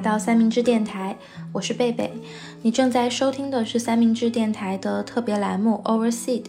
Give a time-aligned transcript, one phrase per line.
[0.00, 1.14] 来到三明治电台，
[1.52, 2.10] 我是贝贝。
[2.62, 6.46] 你正在收听的是三明治电台的特别栏目 Overseed。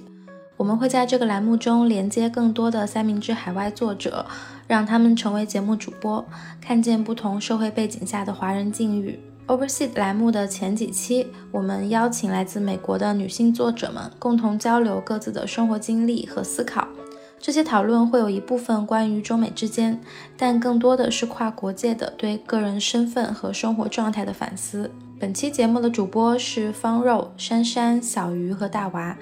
[0.56, 4.26] 我们会在这个栏目中连接更多的三明治海外作者，
[4.68, 6.26] 让他们成为节目主播，
[6.62, 9.20] 看见不同社会背景下的华人境遇。
[9.48, 16.88] Overseed 栏目的前几期，我们邀请来自美国的女性作者们共同交流各自的生活经历和思考。
[17.42, 20.00] 这些讨论会有一部分关于中美之间，
[20.38, 24.92] 但更多的是跨国界的对个人身份和生活状态的反思。
[25.20, 29.18] 本期节目的主播是方肉、珊珊、小鱼和大娃，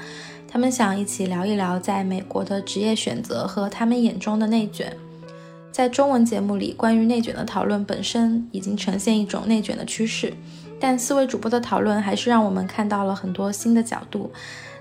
[0.49, 4.93] 他们想一起聊一聊在美国的职业选择和他们眼中的内卷。
[5.71, 10.33] 在中文节目里，关于内卷的讨论本身已经呈现一种内卷的趋势，
[10.77, 14.29] 但四位主播的讨论还是让我们看到了很多新的角度。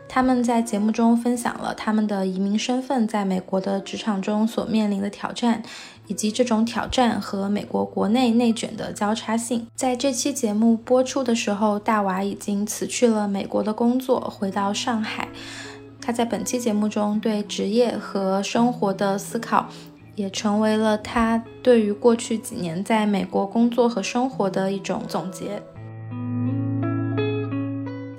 [0.09, 5.63] 他们在节目中分享了他们的移民身份在美国的职场中所面临的挑战，
[6.07, 9.67] 以及这种挑战和美国国内内卷的交叉性。
[9.77, 15.29] 在这期节目播出的时候，大娃已经辞去了美国的工作，回到上海。
[16.01, 19.69] 他在本期节目中对职业和生活的思考，
[20.15, 25.63] 也成为了他对于过去几年在美国工作和生活的一种总结。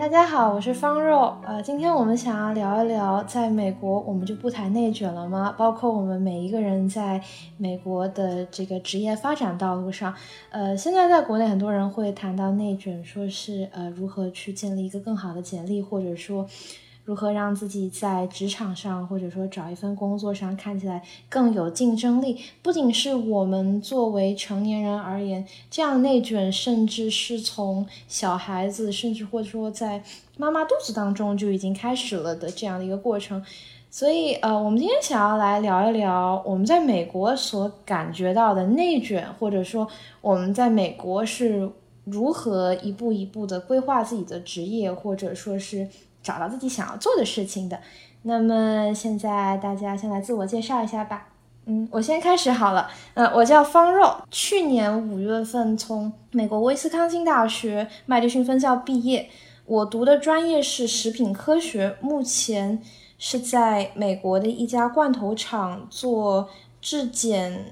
[0.09, 1.37] 大家好，我是方肉。
[1.45, 5.53] 呃，今天我们想要聊一聊，在美国我们就不谈内卷了吗？
[5.55, 7.21] 包括我们每一个人在
[7.57, 10.11] 美国的这个职业发展道路上，
[10.49, 16.47] 呃，现在在国内很多人会谈到内卷，说是呃如何去建立一个更好的简历，或者说。
[17.09, 22.37] 如何让自己在职场上，或者说找一份工作上看起来更有竞争力？
[22.61, 30.03] 不仅是我们作为成年人而言，这样内卷甚至是从小孩子，甚至或者说在
[30.37, 33.43] 妈妈肚子当中就已经开始了的这样的一个过程。
[33.89, 39.87] 所以，呃，我们今天想要来聊一聊我们在美国所感觉到的内卷，或者说
[40.21, 41.67] 我们在美国是
[42.03, 45.87] 如何一步一步的规划自己的职业，或者说是。
[46.21, 47.79] 找到自己想要做的事情的，
[48.23, 51.27] 那么现在大家先来自我介绍一下吧。
[51.65, 52.89] 嗯，我先开始好了。
[53.13, 59.29] 呃，我叫方肉，去年五月份从美国威斯康星大学麦迪逊分校毕业，
[59.65, 62.81] 我读的专业是食品科学，目前
[63.19, 66.49] 是在美国的一家罐头厂做
[66.81, 67.65] 质检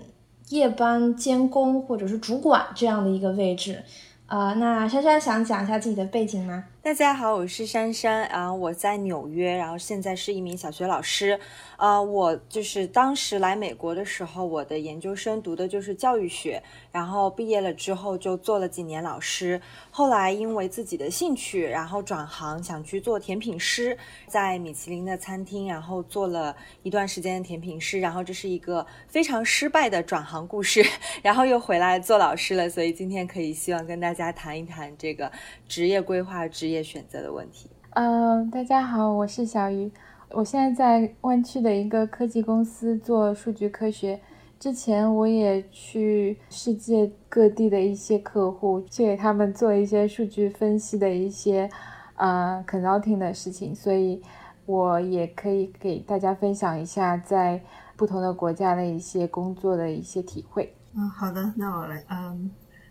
[0.50, 3.84] 夜班监工或者是主管这样的一个位置。
[4.28, 6.66] 呃，那珊珊想讲一下自己的背景吗？
[6.88, 11.38] 大家好，我是珊珊，然后我在纽约，然后现在是一名小学老师。
[11.75, 19.62] 呃，我就是当时来美国的时候，我的研究生读的就是教育学，然后毕业了之后就做了几年老师。
[19.92, 23.96] 后来因为自己的兴趣，然后转行想去做甜品师，
[24.26, 30.84] 在米其林的餐厅，然后做了一段时间的甜品师，然后这是一个非常失败的转行故事，
[31.22, 32.70] 然后又回来做老师了。
[32.70, 35.30] 所以今天可以希望跟大家谈一谈这个
[35.68, 36.77] 职业规划、职业。
[36.84, 37.70] 选择的问题。
[37.92, 39.92] 嗯，大家好，我是小鱼，
[40.32, 44.20] 我现在在湾区的一个科技公司做数据科学。
[44.60, 51.70] 之前我也去世界各地的一些客户，去给他们做一些数据分析的一些
[52.16, 54.22] 呃 consulting 的事情，所以
[54.66, 57.62] 我也可以给大家分享一下在
[57.96, 60.74] 不同的国家的一些工作的一些体会。
[60.96, 62.50] 嗯，好的，那我来，嗯。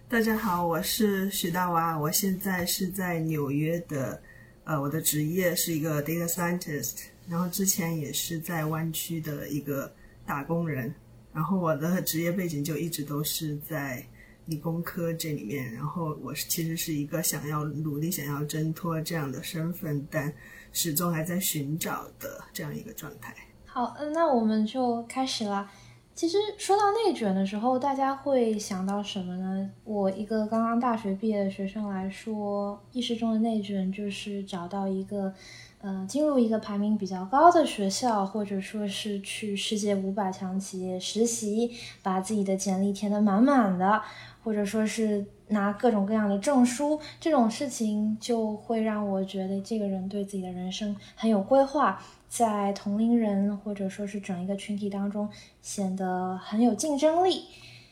[0.09, 4.22] 大家好，我是许大娃，我现在是在纽约的，
[4.62, 9.93] 呃，我的职业是一个 data scientist，然后之前也是在湾区的一个
[10.25, 10.94] 打工人，
[11.33, 14.06] 然后我的职业背景就一直都是在
[14.44, 20.33] 理工科这里面，然后我是其实是一个想要努力想要挣脱这样的身份，但
[20.73, 23.34] 始终还在寻找的这样一个状态。
[23.65, 25.69] 好，那我们就开始了。
[26.16, 29.71] 其实说到内卷的时候，大家会想到什么呢？
[29.84, 35.34] 我一个刚刚大学毕业的学生来说，意识中的内卷就是找到一个，
[35.82, 41.71] 呃，进入一个排名比较高的学校，或者说是去世界五百强企业实习，
[42.03, 44.00] 把自己的简历填得满满的，
[44.43, 52.02] 或者说是拿各种各样的证书，这种事情就会让我觉得这个人对自己的人生很有规划。
[52.28, 55.28] 在同龄人或者说是整一个群体当中
[55.62, 57.44] 显得很有竞争力，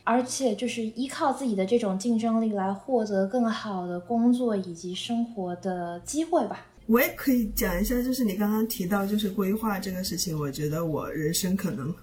[0.02, 6.66] 而且就是依靠自己的这种竞争力来获得更好的工作以及生活的机会吧。
[6.86, 11.94] 我也可以讲一下，就是你刚刚提到就是规划这个事情，我觉得我人生可能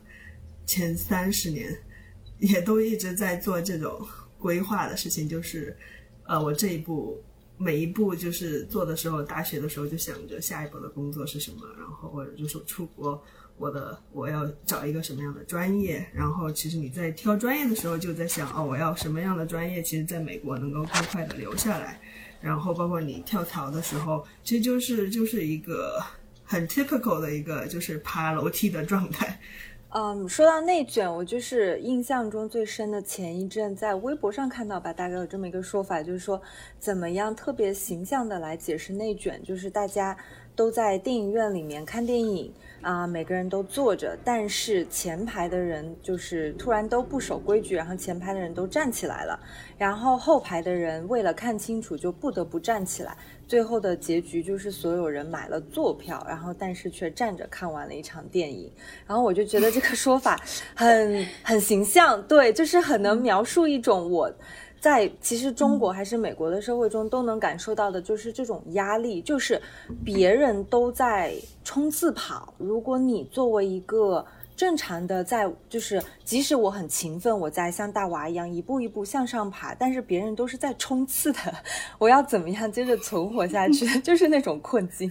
[0.66, 1.72] 前三十年
[2.39, 4.00] 也都一直在做这种
[4.39, 5.77] 规划的事情，就是
[6.25, 7.22] 呃，我这一步。
[7.62, 13.24] 每一步就是做的时候，大学的时候就想着下一步的工作是什么，然后或者就是出国，
[13.58, 22.02] 我的我要找一个什么样的专业，然后其实你在挑专业的时候就在想哦，我要什么样的专业，其实在美国能够更快的留下来。
[22.42, 26.02] 然后包括你跳槽的时候，其实就是就是一个
[26.44, 29.40] 很 typical 的一个就是爬楼梯的状态。
[29.94, 36.42] 嗯，说到内卷，我就是印象中最深的前一阵在微博上看到吧，大概有这么一个说法，就是说
[36.80, 40.16] 怎么样特别形象的来解释内卷，就是大家
[40.56, 42.54] 都在电影院里面看电影。
[42.82, 49.40] 啊，每个人都坐着，但是前排的人就是突然都不守规矩，然后前排的人都站起来了，
[49.78, 53.16] 然后后排的人为了看清楚就不得不站起来，
[53.51, 58.71] 最后的结局就是所有人买了坐票，然后但是却站着看完了一场电影，
[59.06, 60.39] 然后我就觉得这个说法
[60.74, 64.31] 很很形象，对，就是很能描述一种我。
[64.80, 69.62] 在其实中国还是美国的社会中都能感受到的，就是这种压力，就是
[70.06, 71.33] 别人都在
[71.65, 74.25] 冲刺跑，如果你作为一个
[74.62, 81.40] 正常的在，就是即使我很勤奋，我在像大娃一样一步一步向上爬，但是别人都是在冲刺的，
[81.98, 83.88] 我要怎么样接着存活下去？
[84.02, 85.10] 就是那种困境。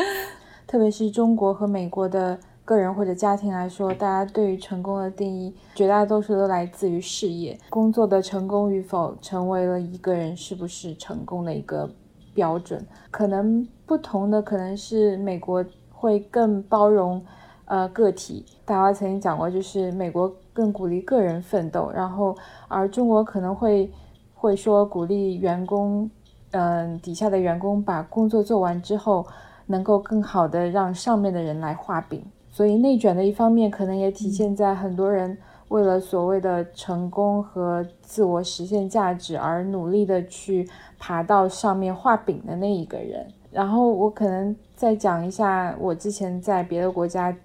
[0.68, 2.38] 特别是中国和美国的。
[2.66, 11.86] 个人或者家庭来说，大家对于成功的定义，绝大多数都来自于事业工作的成功与否，成为了一个人是不是成功的一个
[12.32, 12.82] 标准。
[13.10, 17.22] 可能不同的可能是美国会更包容，
[17.66, 18.44] 呃，个体。
[18.64, 22.36] 大家曾经讲过，就是美国更鼓励个人奋斗，然后
[22.68, 23.90] 而中国可能会
[24.34, 26.10] 会说鼓励员工，
[26.50, 29.26] 嗯，底下的员工把工作做完之后，
[29.66, 32.22] 能够更好的让上面的人来画饼。
[32.50, 35.36] 所以内卷的一方面，可能也体现在很多人
[35.68, 40.68] 为了所谓的成功和自我实现价值而努力的去
[40.98, 43.26] 爬到上面画饼的那一个人。
[43.50, 47.36] 然后我可能再讲一下我之前在别的国家，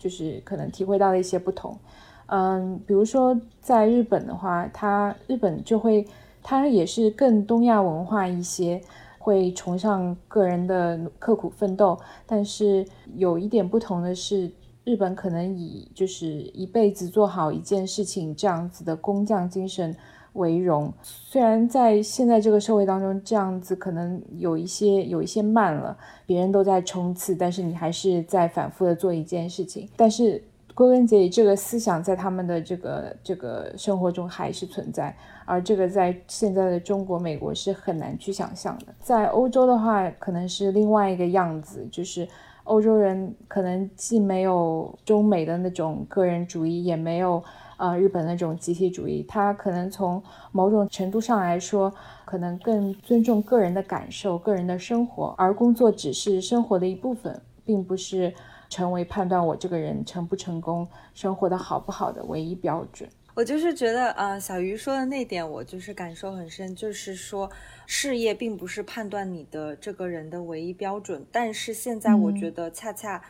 [0.00, 1.78] 就是可能体会到的一些不同。
[2.26, 6.04] 嗯，比如说在日本的话，它日本就会，
[6.42, 8.80] 它也是更东亚文化一些。
[9.22, 12.82] 会崇尚个人的刻苦奋斗，但是
[13.16, 14.50] 有一点不同的是，
[14.82, 19.94] 日本可能以就是一辈子做好一件事情这样子的工匠精神
[20.34, 20.92] 为荣。
[21.02, 25.96] 虽然在现在这个社会当中，这样子可能有一些有一些慢了，
[26.26, 30.42] 别人都在冲刺，但是你还是在反复的做一件事情，但是。
[30.72, 38.94] 归根结底，这个思想在他们的这个这个生活中还是存在，而这个在现在的中国、美国是很难去想象的。
[38.98, 42.26] 在欧洲的话，可能是另外一个样子，就是
[42.64, 47.42] 欧洲人可能既没有中美的那种个人主义，也没有
[47.80, 49.24] 呃日本那种集体主义。
[49.28, 50.22] 他可能从
[50.52, 51.92] 某种程度上来说，
[52.24, 58.32] 可能更尊重个人的感受、个人的生活，而工作只是生活的一部分，并不是。
[58.70, 63.10] 成为判断我这个人成不成功、生活的好不好的唯一标准。
[63.34, 67.50] 我就是觉得，啊，小鱼说的那点，我就是感受很深，就是说，
[67.84, 71.26] 事业并不是判断你的这个人的唯一标准。
[71.32, 73.20] 但是现在，我觉得恰恰。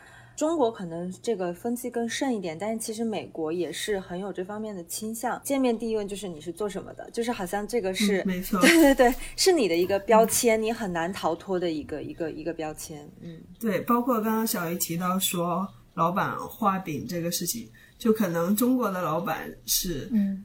[0.41, 5.39] 中国可能这个风气更盛一点，但是其实美国也是很有这方面的倾向。
[5.43, 13.07] 见面第一问就是你是做什么的，就是好像这个是没错， 对对对，是你的一个标签，你很难逃脱的一个一个一个标签。
[13.21, 20.43] 嗯，对，包括刚刚小鱼提到说老板画饼这个事情，就可能中国的老板是，嗯，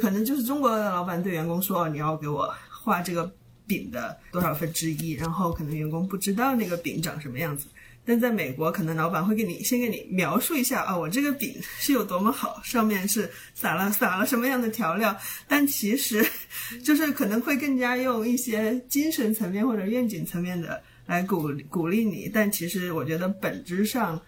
[0.00, 3.32] 可能就是中国的老板对员工说你要给我画这个
[3.64, 7.68] 饼的多少分之一，然后可能员工不知道那个饼长什么样子。
[8.06, 15.14] 但在美国，可能老板会给你先给你描述一下啊，我这个饼是有多么好，上面是撒了撒了什么样的调料。
[15.48, 16.24] 但其实，
[16.84, 22.30] 就是可能会更加用一些精神层面或者愿景层面的来鼓鼓励你。
[22.32, 24.20] 但其实我觉得本质上，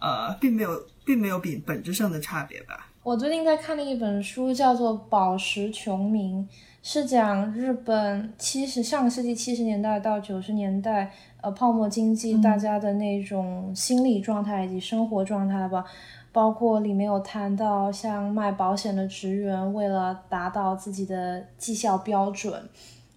[0.00, 2.90] 呃，并没有并没有比本质上的差别吧。
[3.02, 6.38] 我最近在看的一本书叫做《宝石穷民》，
[6.82, 11.12] 是讲日本七十上个世纪七十年代到九十年代。
[11.46, 15.84] 呃，泡沫经济，大家的那种心理状态以及生活状态吧，
[16.32, 22.60] 包括里面有谈到，像卖保险的职员为了达到自己的绩效标准，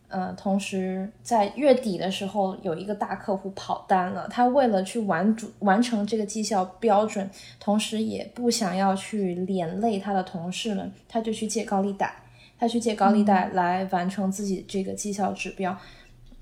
[0.10, 7.28] 呃，同时在月底的时候有一个大客户跑单了，他为了去完主完成这个绩效标准，
[7.60, 12.14] 同时也不想要去连累他的同事们，他就去借高利贷，
[12.60, 15.76] 他去借高利贷来完成自己这个绩效指标。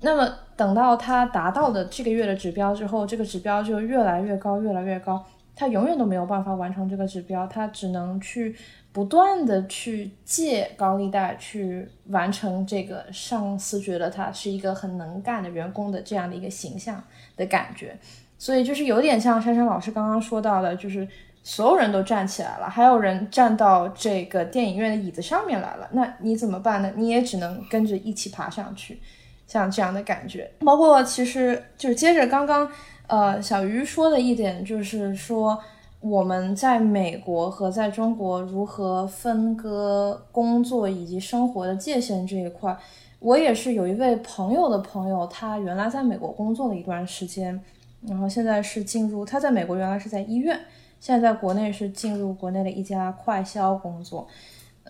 [0.00, 5.24] 那么等到他达到的这个月的指标之后，这个指标就越来越高，越来越高。
[5.56, 8.54] 他永远都没有办法完成这个指标，他只能去
[8.92, 17.02] 不断的去借高利贷去完成这个上司觉得他是一个很能干的员工的这样的一个形象
[17.36, 17.98] 的感觉。
[18.38, 21.06] 所以就是有点像珊珊老师刚刚说到的，就是
[21.42, 26.92] 所有人都站起来了，还有人站到这个电影院的椅子上面来了，那你怎么办呢？
[26.94, 29.00] 你也只能跟着一起爬上去，
[29.48, 30.48] 像这样的感觉。
[30.60, 32.70] 包括其实就是接着刚刚
[33.08, 35.58] 呃小鱼说的一点，就是说
[35.98, 42.78] 我们在美国和在中国如何分割工作以及生活的界限这一块，
[43.18, 47.60] 我也是有一位朋友的朋友，他原来在美国工作了一段时间，
[48.06, 50.56] 然后现在是进入他在美国原来是在医院。
[51.00, 54.26] 现在在国内是进入国内的一家快销工作，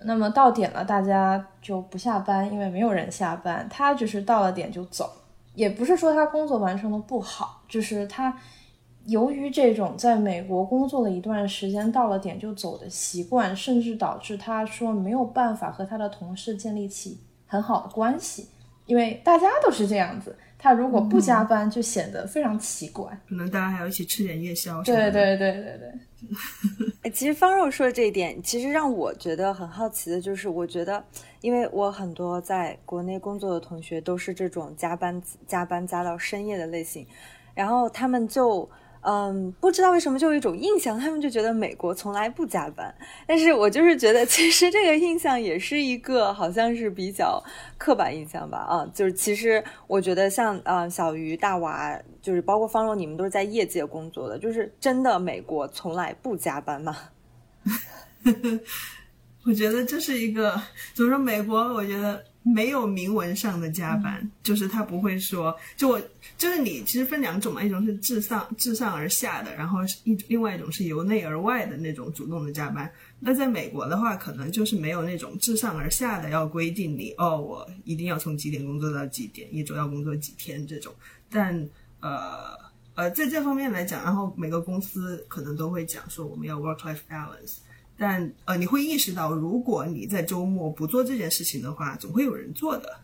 [0.05, 3.67] 那么到点了，大家就不下班，因为没有人下班。
[3.71, 5.11] 他就是到了点就走，
[5.55, 8.37] 也不是说他工作完成的不好，就是他
[9.07, 18.49] 由于这种在美国工作了一段时间，到了点就走的习惯，甚至导致他说没有办法和他的同事建立起很好的关系，
[18.87, 20.37] 因为大家都是这样子。
[20.59, 23.07] 他如果不加班，就显得非常奇怪。
[23.29, 24.83] 可能大家还要一起吃点夜宵。
[24.83, 25.93] 对对对对对。
[27.05, 31.03] 哎，其实方肉说的这一点，其实让我觉得很好奇的就是，我觉得，
[31.41, 37.07] 因为我很多在国内工作的同学都是这种加班加班加到深夜的类型，
[37.55, 38.69] 然后他们就。
[39.02, 42.95] 嗯，不知道为什么就有一种印象，他们就觉得美国从来不加班。
[43.26, 47.43] 但是我就是觉得，其实这个印象也是一个好像是比较
[47.78, 48.59] 刻板印象吧。
[48.59, 56.97] 啊，就是其实我觉得像啊小鱼、大娃，就是包括方若，你们都是在业界工作的，就是真的美国从来不加班吗？
[59.47, 60.61] 我觉得这是一个
[60.93, 61.19] 怎么说？
[61.19, 62.23] 美国，我觉得。
[62.55, 66.02] 没有明文上的加班，就是他不会说，就我
[66.37, 72.90] 就是你，其实分两种嘛，一种是自上自上而下的，然后一另外一种是由内而外的那种主动的加班。
[73.21, 80.95] 那在美国的话，可能就是没有那种自上而下的要规定你哦，我一定要从几点工作到几点，一周要工作几天这种。
[81.31, 81.69] 但
[82.00, 82.57] 呃
[82.95, 87.57] 呃，在这方面来讲，然后每个公司可能都会讲说我们要 work-life balance。
[87.99, 93.00] 但呃，你会意识到，如果你在周末不做这件事情的话，总会有人做的。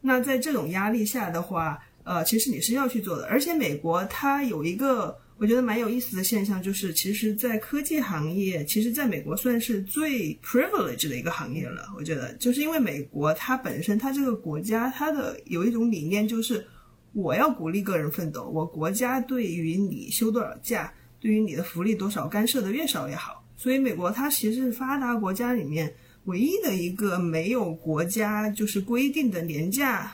[0.00, 3.26] 那在这种压力下的话，呃，其实你是要去做的。
[3.26, 11.86] 而且美国它有一个我觉得蛮有意思的现象，就是其实，在科技行业，其实在美国算是最 privileged 的一个行业了。
[11.96, 16.66] 我觉得，就是因为美国它本身它这个国家它的有一种理念，就是
[17.12, 23.45] 我要鼓励个人奋斗，我国家对于你休多少假，对于你的福利多少干涉的越少越好。
[23.56, 25.94] 所以，美国它其实是发达国家里面
[26.24, 30.12] 唯一的一个没有国家就是规定的年假，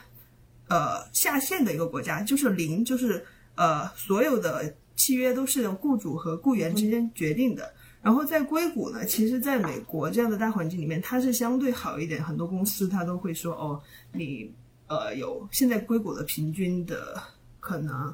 [0.68, 3.24] 呃下限的一个国家，就是零，就是
[3.56, 7.74] 呃所有的契约都是雇主和雇员之间决定的。
[8.00, 13.80] 然后在硅谷呢，其实在美国这样的大环境里面，它是相对好一点，很多公司它都会说，哦，
[14.12, 14.52] 你
[14.86, 17.20] 呃有现在硅谷的平均的
[17.60, 18.12] 可能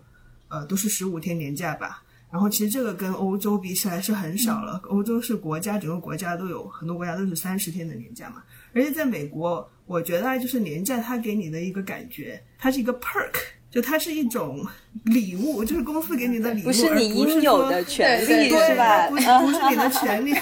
[0.49, 2.03] 呃都是十五天年假吧。
[2.31, 8.43] 然后其实这个跟欧洲比起来是很少了，欧洲是国家整个国家都有很多国家都是三十天的年假嘛，
[8.75, 13.33] 而且在美国，我觉得就是年假它给你的一个感觉，它是一个 perk，
[13.71, 14.63] 就它是一种
[15.05, 19.09] 礼物，就是公司给你的礼物，不是你应有的权利，对吧？
[19.09, 20.35] 不是 不是你的权利，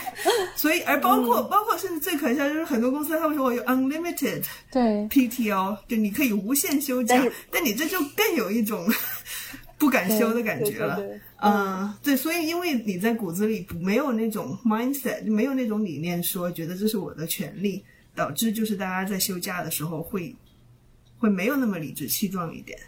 [0.56, 8.84] 所以而包括包括甚至最可笑就是很多公司他们说我有 unlimited 对 PTO，就你可以无限休假，但你这就更有一种。
[9.78, 10.98] 不敢休的感觉了，
[11.42, 20.34] 嗯，对，所以因为你在骨子里没有那种 mindset，就没有那种理念，说觉得这是我的权利，导致就是大家在休假的时候会
[21.18, 22.78] 会没有那么理直气壮一点。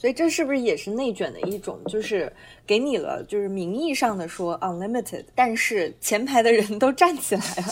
[0.00, 1.78] 所以这是不是也是内卷的一种？
[1.88, 2.32] 就是
[2.66, 7.62] 给你了，就是名义上的说 unlimited，但是前排的人都站起来了，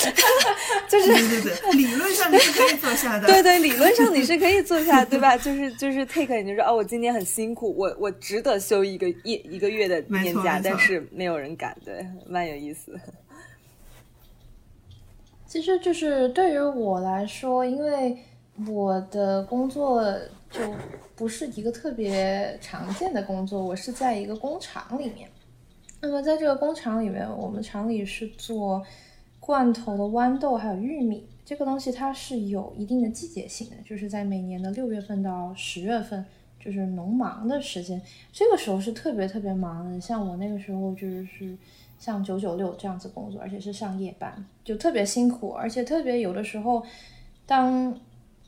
[0.88, 5.36] 就是对对对，理论上你是可以坐下的，对对，理论上你是可以坐下，对吧？
[5.36, 12.98] 就是就是 take，你就说哦，我今天很辛苦，我我值得休一个一一个月的年假，但是没有人敢，对，蛮有意思。
[15.46, 18.16] 其实就是对于我来说，因为
[18.66, 20.04] 我的工作。
[20.50, 20.62] 就
[21.14, 25.28] 不是一个特别常见的工作，我是在一个工厂里面。
[26.00, 28.82] 那么在这个工厂里面，我们厂里是做
[29.38, 36.24] 罐头的豌豆还有玉米，这个东西它是有一定的季节性的，就是在每年的六月份到十月份，
[36.58, 38.00] 就是农忙的时间，
[38.32, 40.00] 这个时候是特别特别忙的。
[40.00, 41.54] 像我那个时候就是
[41.98, 46.82] 像九九六这样子工作，而且是上夜班，就特别辛苦，而且特别有的时候
[47.44, 47.94] 当。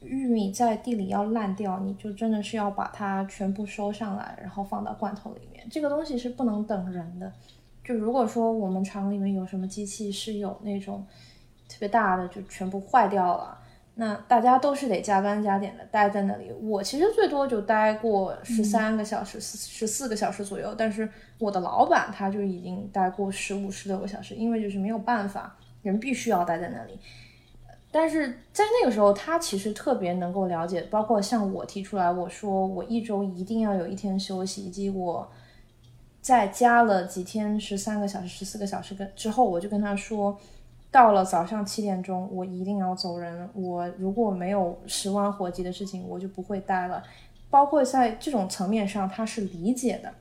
[0.02, 5.66] 玉米在地里要烂掉，你就真的是要把它全部收上来，然后放到罐头里面。
[5.70, 7.32] 这个东西是不能等人的。
[7.84, 11.06] 就如果说我们厂里面有什么机器是有那种
[11.68, 13.58] 特别大的，就全部坏掉了，
[13.94, 16.52] 那大家都是得加班加点的待在那里。
[16.60, 26.98] 我其实最多就待过十三个小时、十四个小时左右，但是我的老板他就已经待过十五、十六个小时，因为就是没有办法，人必须要待在那里。
[27.90, 35.30] 但是在那个时候，他其实特别能够了解，包括像我提出来，我说我一周一定要有一天休息，以及我
[36.20, 40.38] 在加了几天十三个小时、十四个小时跟之后，我就跟他说。
[40.92, 43.48] 到了早上七点钟，我一定要走人。
[43.54, 47.00] 我如果没有十万火急的事情，我就不会待了。
[47.48, 50.12] 包括在这种层面上，他是理解的。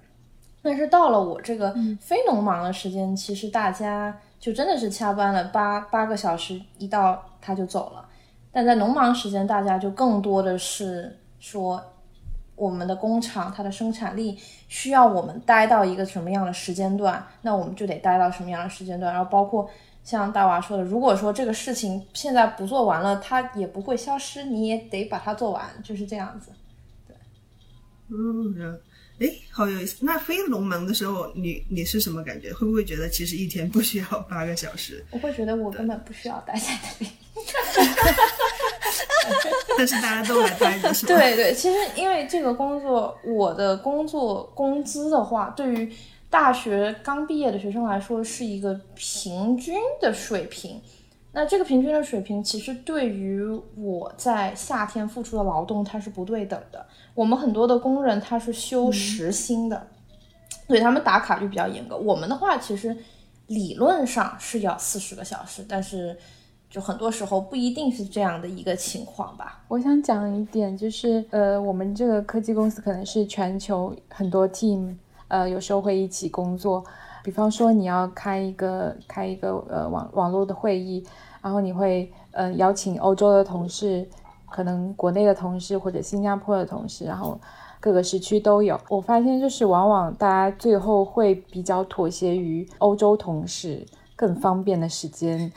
[0.62, 8.08] 但是到了我这个非农忙的时间，其实大家就真的是加班了八八个小时，一到他就走了。
[8.52, 11.84] 但在农忙时间，大家就更多的是说，
[12.56, 19.14] 我们的工厂它的生产力需要我们待到一个什么样的时间段，那我们就得待到什么样的时间段。
[19.14, 19.70] 然后包括。
[20.02, 26.52] 像大娃说的，如果说这个事情现在不做完了，它也不会消失，你也得把它做完，就是这样子。
[27.06, 27.16] 对，
[28.08, 28.80] 嗯，
[29.20, 29.98] 哎，好有意思。
[30.02, 32.54] 那飞龙门的时候，你你是什么感觉？
[32.54, 35.04] 会不会觉得其实一天不需要八个小时？
[35.12, 37.12] 我会觉得我根本不需要待在那里。
[39.78, 41.14] 但是大家都来待着，是吧？
[41.16, 45.92] 对对，其实因为这个工作，我的工作工资的话，对于。
[46.32, 50.80] 大学刚毕业的学生来说是一个平均的水平，
[51.32, 53.44] 那这个平均的水平其实对于
[53.76, 56.86] 我在夏天付出的劳动它是不对等的。
[57.14, 59.88] 我们很多的工人他是休时薪的，
[60.68, 61.96] 所以他们打卡就比较严格。
[61.98, 62.96] 我们的话其实
[63.48, 66.18] 理论上是要四十个小时，但是
[66.70, 69.64] 就很多时候不一定是这样的一个情况吧。
[69.68, 74.96] 我想讲一点就是，呃，我们这个科技公司可能是全球很多 team。
[75.28, 76.84] 呃，有时候会一起工作，
[77.24, 81.06] 比方说你要开一个开一个呃网网络的会议，
[81.42, 84.08] 然后你会呃邀请欧洲的同事，
[84.50, 87.40] 可能国内的同事或者新加坡的同事，然后
[87.80, 88.80] 各个时区都有。
[88.90, 93.86] 我发现就是往往大家最后会比较妥协于欧洲同事
[94.16, 95.52] 更方便的时间，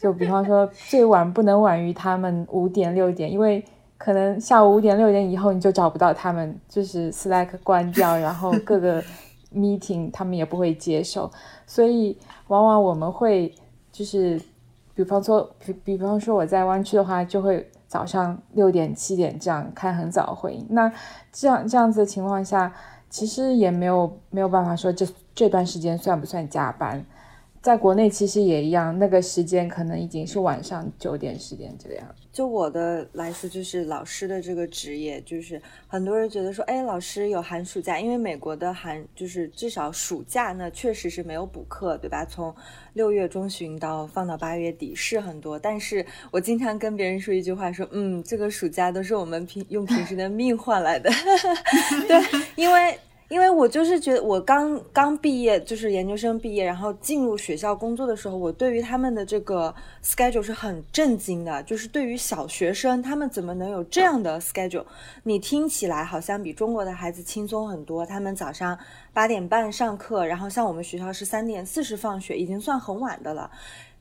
[0.00, 3.64] 就比方说最晚不能晚于他们五点六点，因为。
[4.04, 9.00] 可能下午五点六点以后你就找不到他们，就是 Slack 关掉，然后各个
[9.54, 11.30] meeting 他们也不会接受，
[11.66, 12.16] 所以
[12.48, 13.54] 往往我们会
[13.90, 14.40] 就是，
[14.94, 20.66] 比方说比比方说我在湾区的话，就会早上六点七点这样开很早会议。
[20.70, 20.92] 那
[21.30, 22.72] 这样这样子的情况下，
[23.10, 27.04] 其实也没有没有办法说这这段时间算不算加班。
[27.62, 32.26] 在国内其实也一样，那个时间可能已经是晚上九点十点这个样子。
[32.32, 42.24] 就我的来说，就是老师的这个职业，就是很多人觉得说，哎，老师有寒暑假，因为美国的寒就是至少暑假呢，确实是没有补课，对吧？
[42.24, 42.52] 从
[42.94, 51.08] 六月中旬到放到八月底是很多，但是我经常跟别人说一句话，说，嗯，这个暑假都是我们平用平时的命换来的，
[52.08, 52.20] 对，
[52.56, 52.98] 因为。
[53.32, 61.62] 因为我就是觉得，我刚刚毕业，就是研究生毕业，然后进入学校工作的时候，我对于他们的这个 schedule 是很震惊的。
[61.62, 64.84] 就是对于小学生，他们怎么能有这样的 schedule？
[65.22, 68.04] 你听起来好像比中国的孩子轻松很多。
[68.04, 68.78] 他们早上
[69.14, 73.50] 八点半上课，然后像我们学校是三点四十放学，已经算很晚的了。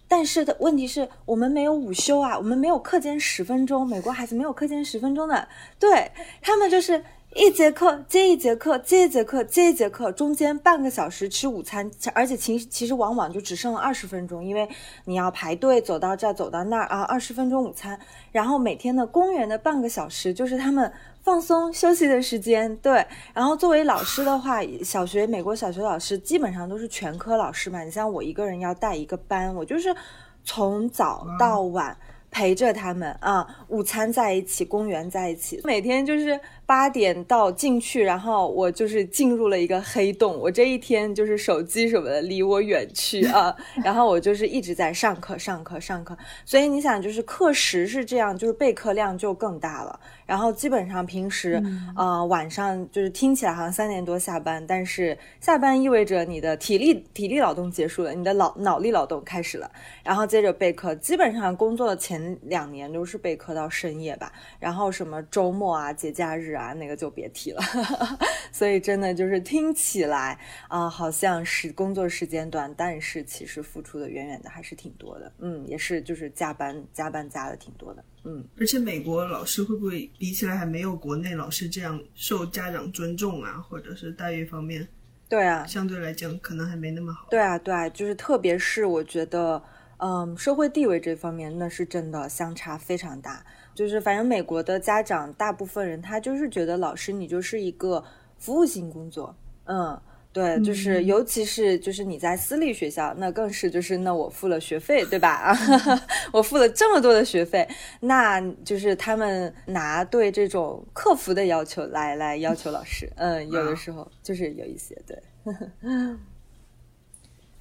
[0.10, 3.88] 但是的问题是我们没有午休啊，我们没有课间十分钟。
[3.88, 5.48] 美国孩子没有课间十分钟的，
[5.80, 7.02] 对他们就是。
[7.34, 14.68] 一节课接一节课，接一节课接一节课，中间半个小时吃午餐，而且其其实往往就只剩了二十分钟，因为
[15.06, 17.98] 你要排队走到这走到那儿啊，二十分钟午餐，
[18.34, 20.92] 然后每天的公园的半个小时就是他们
[21.22, 22.76] 放松休息的时间。
[22.78, 29.96] 对，然后作为老师的话，小学美国小学老师基本上都是全科老师嘛，你像我一个人要带一个班，我就是
[30.44, 31.96] 从早到晚
[32.32, 36.40] 陪着他们啊，午餐在一起，公园在一起，每天就是。
[36.64, 40.40] 八点到进去，然后我就是进入了一个黑洞。
[40.40, 46.18] 我这一天就是手机什么的离我远去啊， 然后我就是一直在上课、上课、上课。
[46.46, 50.00] 所以你想，就是课时是这样，就是备课量就更大了。
[50.32, 51.62] 然后基本上平时，
[51.94, 59.70] 呃，晚上就是听起来好像三点多下班，但是下班意味着你的体力体力劳动结束了，你的脑脑力劳动开始了。
[60.06, 64.32] 然后接着备课，基本上工作的前两年都是备课到深夜吧。
[64.58, 66.62] 然后什么周末啊、节假日啊。
[66.62, 67.62] 啊，那个就别提了，
[68.54, 75.32] 所以真的就是听起来啊，好像是工作时间短，但是其实付出的远远的还是挺多的。
[75.40, 78.06] 嗯，也是就是加班加班加的挺多的。
[78.24, 84.88] 嗯，而且美国老师会不会比起来还没有国内老师这样受家长尊重啊，或者是待遇方面？
[85.28, 87.28] 对啊，相对来讲可能还没那么好。
[87.30, 89.62] 对啊，对啊，就是特别是我觉得。
[90.04, 93.46] 嗯，社会地位这方面那是真的相差非常大。
[93.76, 98.04] 就是反正美国的家长大部分人他就是觉得老师你就是一个
[98.40, 100.02] 服务性工作，嗯。
[100.34, 105.30] 对，就是尤其是就是你在私立学校，那更是就是那我付了学费，对吧？
[105.30, 105.58] 啊，
[106.32, 107.68] 我付了这么多的学费，
[108.00, 115.22] 那就是他们拿对这种客服的要求来来要求老师，嗯，有的时候就是有一些对。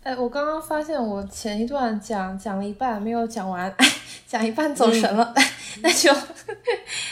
[0.03, 3.75] 哎，我刚刚发现我前一段讲讲了一半没有讲完，
[4.27, 5.35] 讲一半走神了，
[5.83, 6.11] 那就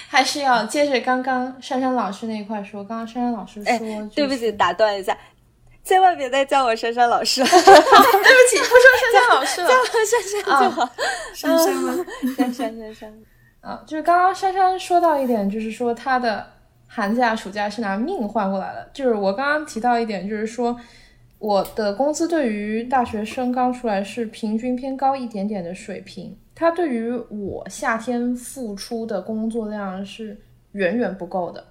[0.09, 2.83] 还是要接着刚刚珊珊老师那一块说。
[2.83, 5.17] 刚刚珊珊老师说，对不起，打断一下。
[5.89, 10.91] 千万别再叫我珊珊老师了， 对不起，不说珊珊老师了， 叫我珊珊就好。
[11.35, 12.05] 珊珊吗？
[12.37, 13.23] 珊珊，珊珊。
[13.63, 16.47] 啊，就是刚刚珊珊说到一点，就是说她的
[16.87, 18.87] 寒假、暑假是拿命换过来的。
[18.93, 20.79] 就是我刚刚提到一点，就是说
[21.39, 30.37] 我的工资对于大学生刚出来是平均偏高一点点的水平，它对于我夏天付出的工作量是
[30.73, 31.65] 远远不够的，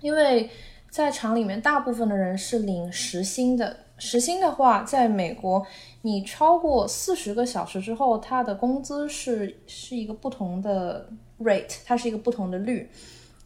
[0.00, 0.48] 因为。
[0.90, 3.76] 在厂里面，大部分的人是领时薪的。
[3.96, 5.64] 时薪的话，在美国，
[6.02, 11.06] 你超过四十个小时之后，他的工资是是一个不同的
[11.38, 12.90] rate，它是一个不同的率。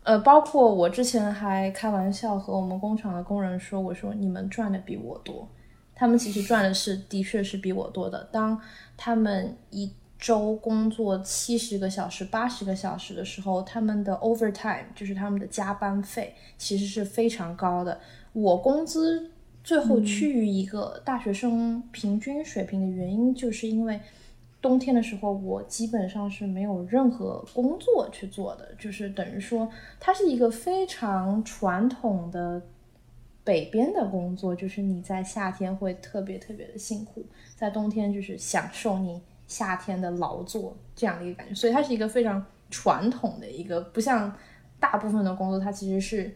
[0.05, 5.49] 呃，包括我之前还开玩笑和我们工厂的工人说，我说你们赚的比我多，
[5.93, 8.23] 他们其实赚的是的确是比我多的。
[8.31, 8.61] 当
[8.97, 9.93] 他们一
[10.25, 18.01] 周工作七十个小时、八十个小时的时候，他们的 overtime 就是他们的加班费，其实是非常高的。
[18.33, 19.31] 我工资
[19.63, 24.01] 最后趋于一个大学生平均水平的原因，就是因为
[24.63, 32.63] 冬天的时候我基本上是没有任何工作去做的，就是等于说它是一个非常传统的
[33.45, 39.21] 北边的工作，就是你在夏天会特别特别的辛苦，在冬天就是享受你。
[39.47, 44.33] 夏天的劳作这样的一个感觉，所以它是一个非常传统的一个，不像
[44.81, 46.35] 大部分的工作，它其实是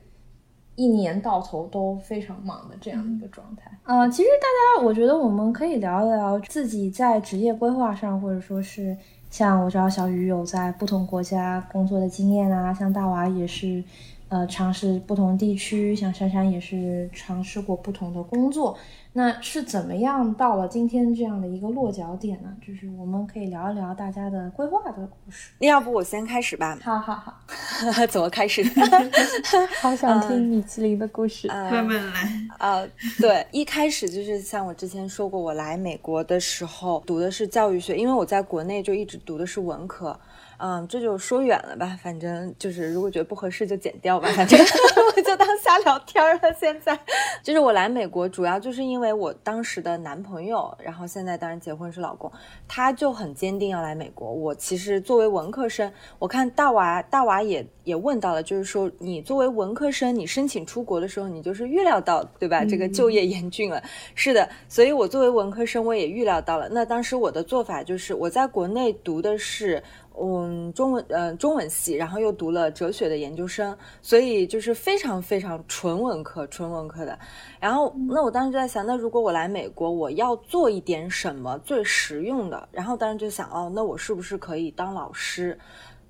[0.74, 3.70] 一年到头都非常忙的这样一个状态。
[3.84, 8.96] 呃，其实大家，我觉得我们可以聊一聊自己在职业规划上，或者说是
[9.30, 13.82] 像我知道小雨有在不同国家工作的经验啊，像大娃也是。
[14.28, 18.76] 呃，尝试不同地区，像珊珊也是尝试过不同的工作，
[19.14, 22.54] 那是怎么样到了今天这样的一个落脚点呢？
[22.60, 25.52] 就是我们可以聊一聊大家的规划的故事。
[25.58, 26.78] 那要不我先开始吧？
[26.82, 27.40] 好好好，
[28.06, 28.62] 怎么开始？
[29.80, 32.30] 好想听米其林的故事，慢慢来。
[32.58, 32.86] 啊，
[33.18, 40.18] 对，一开始就是像我之前说过，我来美国的时候读的是教育学，因为我在国内就一直读的是文科。
[40.60, 46.52] 嗯，这就说远了吧，反正就是如果觉得不合适就剪掉吧，反正我就当瞎聊天了。
[46.58, 46.98] 现在
[47.44, 52.30] 就是我来美国，主要就是因为我当时的男朋友，然后现在当然结婚是老公，
[52.66, 54.32] 他就很坚定要来美国。
[54.32, 62.64] 我其实作为文科生，我看大娃大娃也也问到了，就是说你作为文科生，你申请出国的时候，你就是预料到对吧？
[62.64, 63.80] 这个就业严峻了，
[64.16, 66.68] 是的，所以我作为文科生，我也预料到了。
[66.68, 69.80] 那当时我的做法就是我在国内读的是。
[70.20, 77.18] 嗯，中文呃中文系，然后又读了哲学的研究生，所以就是非常非常纯文科，纯文科的。
[77.60, 82.68] 然后那我当时就在想，那如果我来美国，我要做一点什么最实用的？
[82.72, 85.58] 然后当时就想，哦，那我是不是可以当老师？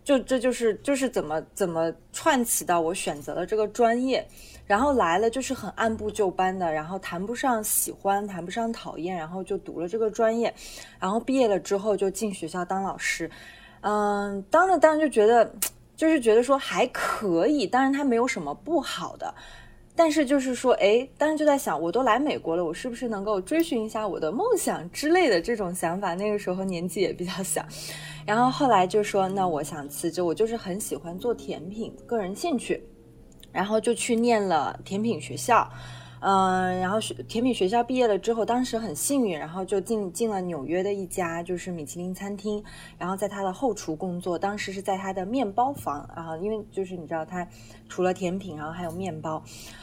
[0.05, 4.27] 就这就是就是怎么怎么串起到我选择了这个专业，
[4.67, 10.55] 然后来了就是很按部就班的，然后谈不上喜欢，谈不上讨厌，然后就读了这个专业，
[10.99, 13.31] 然后毕业了之后就进学校当老师。
[13.81, 15.55] 嗯，当着，当然就觉得，
[15.97, 19.35] 就是觉得说还可以，当然它没有什么不好的，
[19.95, 26.15] 但是就是说，哎，当时就在想，我都来美国了，我是不是能够追寻一下我的梦想之类的这种想法？
[26.15, 27.65] 那个时候年纪也比较小，
[28.27, 32.83] 然后后来就说，那我想辞职，我就是很喜欢做甜品，个人兴趣，
[33.53, 35.69] 然后就去念了甜品学校。
[36.21, 42.63] 嗯，然后学甜品学校毕业了之后，当时很幸运，然后就进进了纽约的一家就是米其林餐厅，
[42.99, 44.39] 然后在他的后厨工作。
[44.39, 47.47] 当时是在他的面包房，然后因为就是你知道他
[47.89, 49.43] 除了甜品，然后还有面包。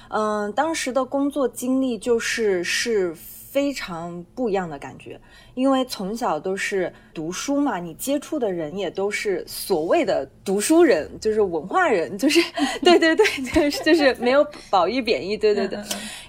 [0.10, 3.16] 嗯，当时的工作经历就是是。
[3.56, 5.18] 非常不一样的感觉，
[5.54, 12.42] 因为从小都是读书嘛，你接触的人也都是所谓的读书人，就是文化人，就是
[12.84, 15.80] 对 对对，就是就是没有褒义贬义，对对对。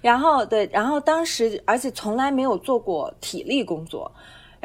[0.00, 4.08] 然后对，然后当时而且从来没有做过体力工作。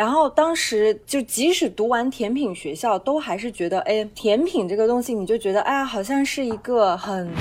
[0.01, 7.31] 然后当时就即使读完甜品学校，都还是觉得，哎，甜品这个东西，你就觉得，哎呀，好像是一个很。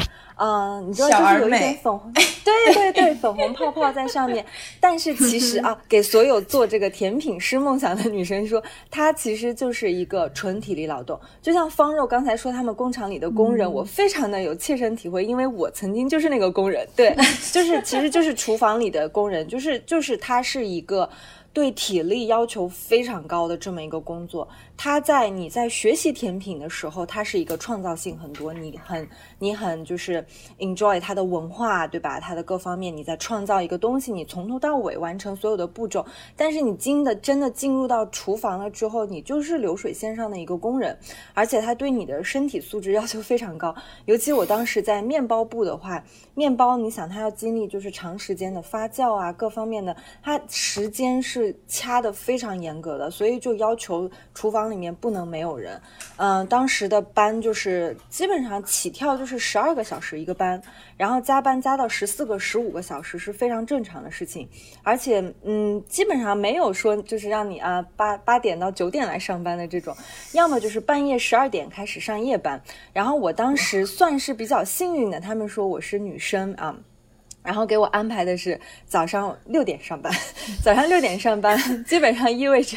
[0.42, 4.42] 嗯，你知道就是有一点粉红， 对对对，粉红泡泡在上面。
[4.80, 11.20] 但是其实啊，给所有做这个甜品师梦想的女生说，它其实就是一个纯体力劳动。
[11.42, 16.88] 就像方肉刚才说，他们工厂里的工人，我非常的有切身体会，因为我曾经就是那个工人。
[16.96, 17.14] 对，
[17.52, 21.06] 就是其实就是厨房里的工人，就是就是它是一个
[21.52, 24.48] 对体力要求非常高的这么一个工作。
[24.76, 29.06] 它在你在学习甜品的时候，它是一个创造性很多，你很
[29.38, 30.24] 你很就是
[30.58, 32.18] enjoy 它的文化，对吧？
[32.18, 36.06] 它的各方面，你在创造一个东西，你从头到尾完成所有的步骤。
[36.34, 40.98] 但是你进的真的进入到厨房了之后，你就是流水线上的一个工人，
[41.34, 43.74] 而且它对你的身体素质要求非常高。
[44.06, 46.02] 尤其我当时在面包部的话，
[46.40, 54.70] 面包你想它要经历就是长时间的发酵啊，各方面的，它时间是掐的非常严格的，所以就要求厨房。
[54.70, 55.80] 里面不能没有人，
[56.16, 60.62] 嗯，当时的班就是基本上起跳就是十二个小时一个班，
[61.00, 64.46] 然后加班加到十四个、十五个小时是非常正常的事情，
[64.82, 69.96] 而且嗯，基本上没有说就是让你啊八八点到九点来上班的这种，
[70.32, 76.76] 要么就是半夜十二点开始上夜班，然后我当时算是比较幸运的，他们说我是女生啊。
[77.42, 80.12] 然后给我安排的是早上六点上班，
[80.62, 82.76] 早上六点上班，基本上意味着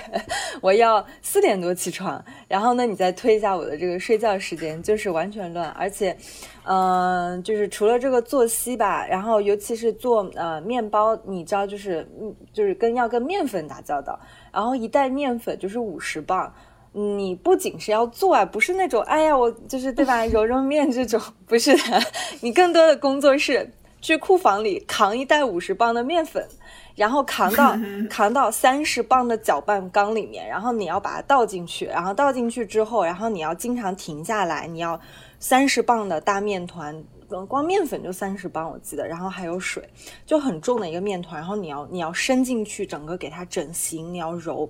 [0.61, 2.23] 我要四点多起床。
[2.47, 5.69] 然后呢，你再推一下我的这个睡觉时间，就是完全乱。
[5.71, 6.15] 而且，
[6.63, 14.17] 嗯，就是除了这个作息吧，然后尤其是做呃面包，你知道，就是嗯，就是跟要跟面粉打交道。
[14.51, 16.53] 然后一袋面粉就是五十磅，
[16.93, 22.01] 你不仅是要做啊，不是那种哎呀，我就是对吧， 揉揉面这种，不是的，
[22.39, 23.69] 你更多的工作是。
[24.03, 26.45] 去库房里扛一袋五十磅的面粉，
[26.93, 27.73] 然后扛到
[28.11, 34.99] 扛到三十磅的搅拌缸里面，然后你要把它倒进去，然后倒进去之后，然后你要经常停下来，你要
[35.39, 37.01] 三十磅的大面团，
[37.47, 39.87] 光面粉就三十磅我记得，然后还有水，
[40.25, 44.69] 就很重的一个面团，然后你要你要伸进去，整个给它整形，你要揉，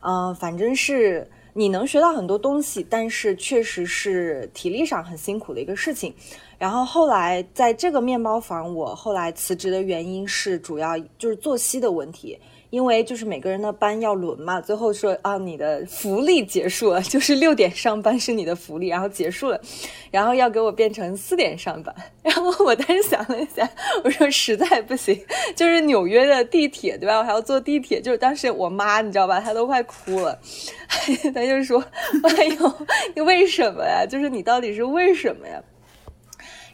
[0.00, 1.30] 嗯，反正是。
[1.54, 6.14] 你能学到很多东西，但是确实是体力上很辛苦的一个事情。
[6.62, 12.38] 然后后来在这个面包房，我后来辞职的原因是主要就是作息的问题。
[12.70, 19.60] 因为就是每个人的班要轮嘛，最后说啊，你的福利结束了，就是六点上班是你的福利，然后结束了，
[20.10, 21.94] 然后要给我变成四点上班。
[22.22, 23.68] 然后我当时想了一下，
[24.04, 25.20] 我说实在不行，
[25.56, 27.18] 就是纽约的地铁，对吧？
[27.18, 28.00] 我还要坐地铁。
[28.00, 30.38] 就是当时我妈，你知道吧，她都快哭了，
[31.34, 31.84] 她就说
[32.38, 34.06] ：“哎呦，你为什么呀？
[34.08, 35.62] 就是你到底是为什么呀？”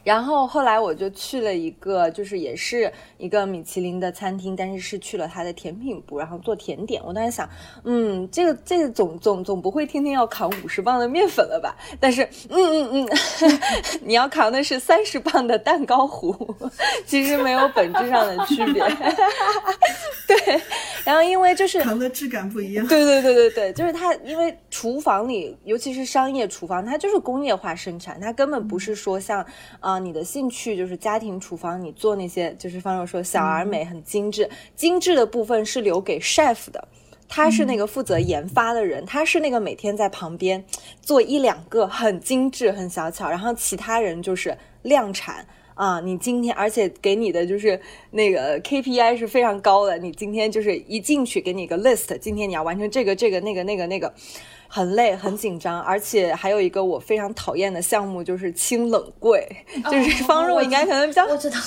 [0.03, 7.01] 然后后来我就去了一个，就是也是一个米其林的餐厅，但是是去了它的甜品部，然后做甜点。
[7.05, 7.47] 我当时想，
[7.83, 11.75] 嗯，这个这个总总总不会天天要扛五十磅的面粉了吧？
[11.99, 13.09] 但是，嗯嗯嗯，
[14.01, 16.55] 你要扛的是三十磅的蛋糕糊，
[17.05, 18.81] 其实没有本质上的区别。
[20.25, 20.61] 对，
[21.03, 22.87] 然后因为就是糖的质感不一样。
[22.87, 29.45] 对对对对对，就是它，因为厨房里，尤其是商业厨房，它就是工业化生产，它根本不是说像。
[29.81, 34.49] 啊，你的兴趣就是家庭厨房，你做那些就是方若说小而美，很精致。
[34.75, 36.87] 精致的部分是留给 chef 的，
[37.27, 40.63] 他是那个负责研发的人，他是那个每天在旁边
[41.01, 45.99] 做一两个很精致、很小巧，然后其他人就是量产啊。
[45.99, 47.79] 你今天而且给你的就是
[48.11, 54.13] 那个 KPI 是非常高的，你今天就是一进去给你一个 list，今天你要完成这个、这个、那个、那个、那个。
[54.69, 59.45] 很累，很紧张，而且还有一个我非常讨厌的项目，就是清冷柜。
[59.91, 61.57] 就是方若应该可能比较，我知道，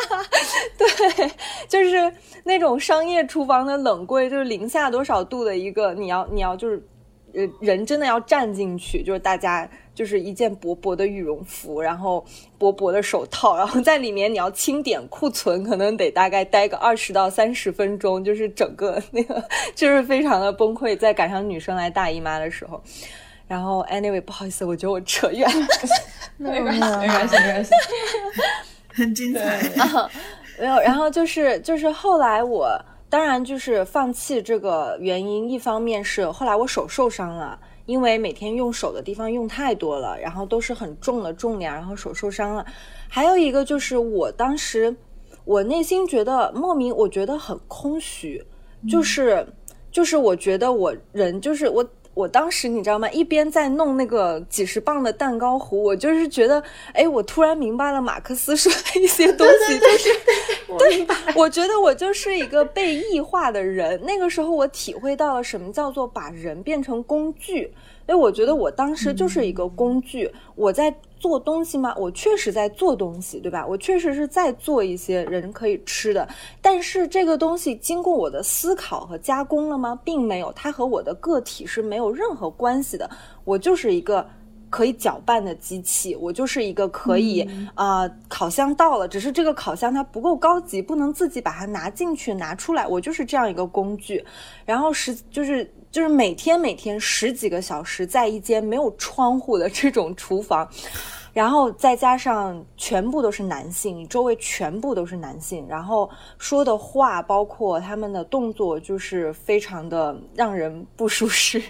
[0.76, 1.30] 对，
[1.68, 2.12] 就是
[2.44, 6.82] 那种商业厨房的冷柜，就是零下多少度的一个，你要你要就是。
[7.32, 12.24] 呃，人真的要站进去，就是大家就是一件薄薄的羽绒服，然后
[12.56, 20.96] 薄薄的手套，然后在里面你要清点库存，可能得大概待个二十到三十分钟，就是整个那个就是非常的崩溃。
[20.96, 22.82] 再赶上女生来大姨妈的时候，
[23.46, 25.66] 然后 anyway 不好意思，我觉得我扯远了，
[26.38, 27.70] 没关系，没关系，没关系，
[28.88, 29.60] 很精彩。
[30.58, 32.82] 没有，然后就是就是后来我。
[33.10, 37.58] 当然，就是放弃这个原因，一方面是后来我手受伤了，
[37.90, 42.64] 因为每天用手的地方用太多了，然后都是很重的重量，然后手受伤了。
[43.08, 44.94] 还有一个就是我当时，
[45.44, 48.44] 我内心觉得莫名，我觉得很空虚，
[48.88, 49.44] 就是
[49.90, 53.08] 就是我觉得我人就是我我当时你知道吗？
[53.10, 60.08] 一边在弄那个几十磅的蛋糕糊，我就是觉得，哎，我突然明白了马克思说的一些东西，就是
[60.78, 64.00] 对，我觉得我就是一个被异化的人。
[64.04, 67.72] 那个时候我体会到了什么叫做把人变成工具。
[68.06, 71.94] 所以我觉得我当时就是一个工具，我在做东西吗？
[71.96, 73.64] 我确实在做东西，对吧？
[73.64, 76.26] 我确实是在做一些人可以吃的，
[76.60, 80.00] 但是这个东西经过我的思考和加工了吗？
[80.02, 83.08] 并没有，它和我的个体是没有任何关系的。
[83.44, 84.26] 我就是一个
[84.70, 94.24] 可以搅拌的机器，我就是一个可以啊，烤箱到了，只是这个烤箱它不够高级，不能自己把它拿进去拿出来，我就是这样一个工具。
[94.64, 95.70] 然后是就是。
[95.90, 100.64] 就是每天每天十几个小时在一间没有窗户的这种厨房，
[101.32, 111.62] 然后再加上全部都是男性，周围全部都是男性，然后说的话包括他们的动作，就是非常的让人不舒适。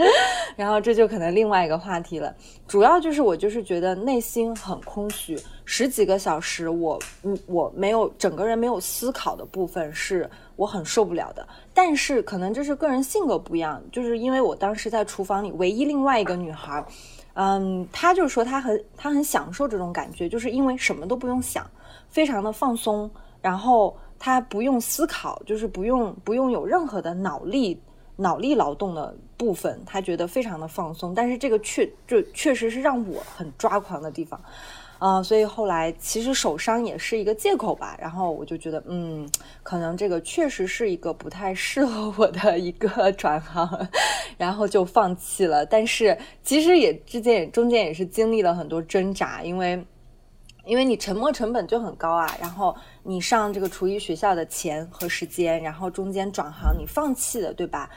[0.56, 2.34] 然后这就可能另外一个话题了。
[2.66, 10.28] 主要就是我就是觉得内心很空虚，十几个小时我嗯我没有整个人没有思考的部分是。
[10.56, 16.82] 我很受不了的，但是可能这是个人性格不一样，就是因为我当时在厨房里唯一另外一个女孩，
[17.38, 21.70] 嗯，他就说他很他很享受这种感觉，就是因为什么都不用想，
[22.08, 23.10] 非常的放松，
[23.42, 27.78] 然后他不用思考，就是不用不用有任何的脑力
[28.16, 34.40] 脑力劳动的部分，他觉得非常的放松，但是这个确就确实是让我很抓狂的地方。
[34.98, 39.28] 啊，所以后来其实手伤也是一个借口吧，然后我就觉得，嗯，
[39.62, 43.88] 可能这个确实是一个不太适合我的一个 转行，
[44.38, 45.66] 然后就放弃了。
[45.66, 49.84] 但是其实也之间也中间也是经历了很多挣扎，因为
[50.64, 57.90] 因为你沉没成本就很高啊，然后你上这个厨艺学校的钱和时间，然后中间转行你放弃了，对吧？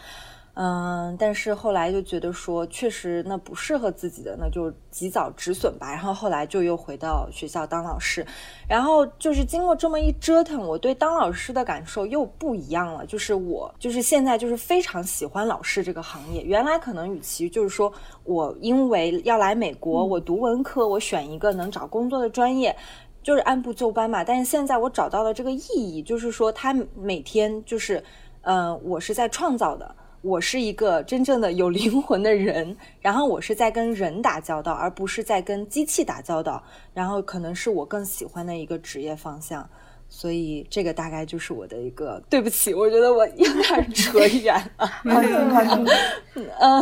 [0.61, 5.89] 嗯，但是后来就觉得说，确实那不适合自己的，那就及早止损吧。
[5.89, 8.25] 然后后来就又回到学校当老师，
[8.67, 13.05] 然后就是经过这么一折腾，我对当老师的感受又不一样了。
[13.05, 16.41] 就是我就是现在就是非常喜欢老师这个行业。
[16.41, 17.89] 原来可能与其就是说
[18.25, 22.75] 我因为要来美国，我读文科，我选一个能找工作的专业，
[23.23, 24.25] 就是按部就班嘛。
[24.25, 28.03] 但是现在我找到了这个意义，就是说他每天就是，
[28.41, 29.95] 嗯，我是在创造的。
[30.21, 36.61] 我是一个真正的有灵魂的人， 然后我是在跟人打交道，而不是在跟机器打交道，
[36.93, 39.67] 然后可能是我更喜欢的一个职业方向，
[40.09, 42.21] 所以这个大概就是我的一个。
[42.29, 44.85] 对不起，我觉得我有点扯远了。
[46.59, 46.81] 啊，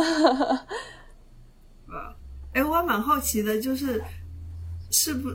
[2.54, 4.02] 哎，我还蛮好奇的，就是
[4.90, 5.30] 是不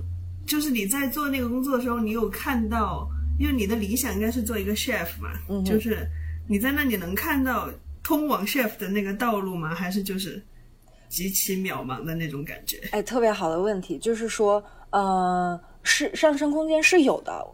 [0.46, 3.08] 就是你在做那个工作的时候，你有看到，
[3.40, 5.30] 因为你的理想应该是做一个 chef 嘛，
[5.64, 6.06] 就是
[6.50, 7.70] 你在那里能看到。
[8.04, 9.74] 通往 chef 的那个道路吗？
[9.74, 10.44] 还是就是
[11.08, 12.78] 极其渺茫的那种感觉？
[12.92, 17.46] 哎，特别好的问题，就是说，呃，是上升空间是有的。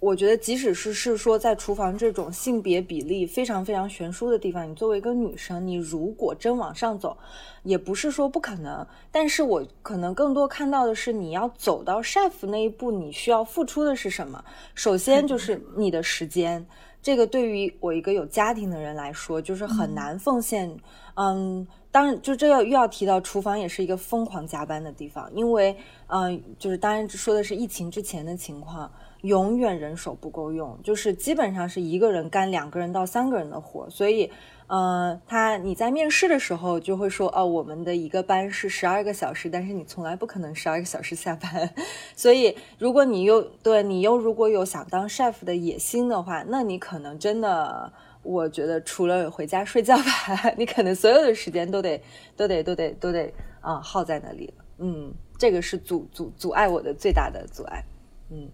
[0.00, 7.16] 我觉得，即使是是说在厨房这种性别比例非常非常悬殊的地方，你作为一个女生，你如果真往上走，
[7.62, 8.86] 也不是说不可能。
[9.10, 14.44] 但是我可能更多看到的是，你要走到 chef 那一步，你需要付出的是什么？
[14.74, 16.66] 首先就是 你的时间。
[17.04, 20.74] 这个对于我一个有家庭的人来说，就是很难奉献。
[21.16, 28.90] 嗯，当然，就这要又要提到厨房也是一个疯狂加班的地方，因为，嗯，就是当然说的是疫情之前的情况。
[29.20, 34.30] 永远人手不够用，就是基本上是一个人干两个人到三个人的活，所以，
[34.74, 41.72] 呃，他你在面试的时候就会说，哦，我们的一个班是十二个小时，但是你从来不可能十二个小时下班，
[42.16, 47.92] 所以如果你又对你又如果有想当 chef 的野心的话，那你可能真的，
[48.24, 52.02] 我觉得除了回家睡觉吧， 你可能所有的时间都得
[52.36, 57.84] 都得都得都得啊耗在那里了，嗯，这个是阻阻阻碍我的最大的阻碍，
[58.28, 58.50] 嗯。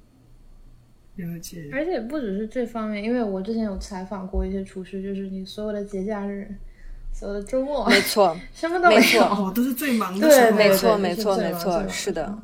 [1.72, 6.48] 而且不只是这方面，因为我之前有采访过一些厨师，就是你所有的节假日、
[7.12, 10.56] 所有的周末，没错，什么都没有，哦，都是最忙的时候。
[10.56, 12.38] 对，没错，没错，没错，是的，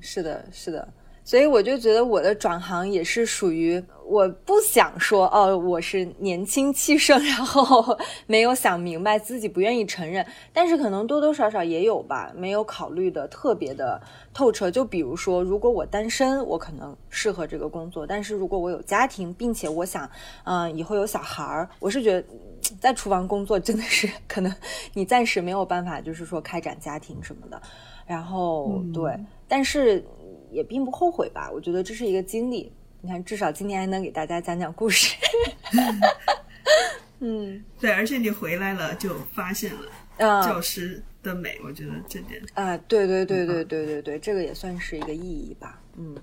[0.00, 0.88] 是的，是的。
[1.26, 14.00] 所以我就觉得我的转行也是属于我不想说哦，我是年轻气盛，然后 没有想明白自己不愿意承认，但是可能多多少少也有吧，没有考虑的特别的
[14.32, 14.70] 透彻。
[14.70, 20.08] 就比如说，如果我单身，我可能适合这个工作；但是如果我有家庭，并且我想，
[20.44, 22.24] 嗯，以后有小孩儿，我是觉得
[22.80, 24.54] 在厨房工作真的是可能
[24.94, 27.60] 你暂时没有办法，就是说开展家庭什么的。
[28.06, 30.06] 然后对，但是。
[30.56, 32.72] 也并不后悔吧，我觉得这是一个经历。
[33.02, 35.14] 你看，至少今天还能给大家讲讲故事。
[37.20, 45.80] 嗯，对，而且你回来了就发现了教师的美，我觉得这点啊，对对对对对对对，这个也算是一个意义吧。
[45.96, 46.16] 嗯，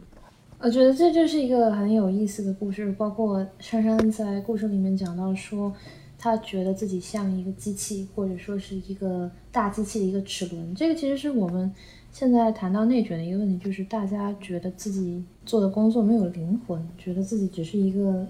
[0.59, 5.73] 我觉得这就是一个很有意思的故事，包括珊珊在故事里面讲到说，
[6.17, 10.75] 她觉得自己像一个机器，或者说是一个大机器的一个齿轮。
[10.75, 11.73] 这个其实是我们
[12.13, 18.25] 现在谈到内卷的一个问题，就是大家觉得自己做的工作没有灵魂，觉得自己只是一个。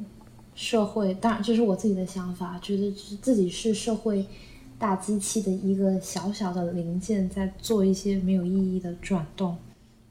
[0.55, 4.23] 社会当然，这是我自己的想法，觉得自己是社会
[4.77, 9.57] 大机器的一个小小的零件，在做一些没有意义的转动。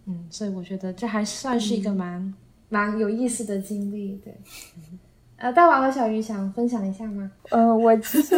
[0.07, 2.35] 嗯，所以我觉得这还算是一个蛮
[2.68, 4.20] 蛮有意思的经历。
[4.25, 4.37] 对，
[5.39, 7.31] 呃，大王和小鱼想分享一下吗？
[7.51, 8.35] 呃，我其实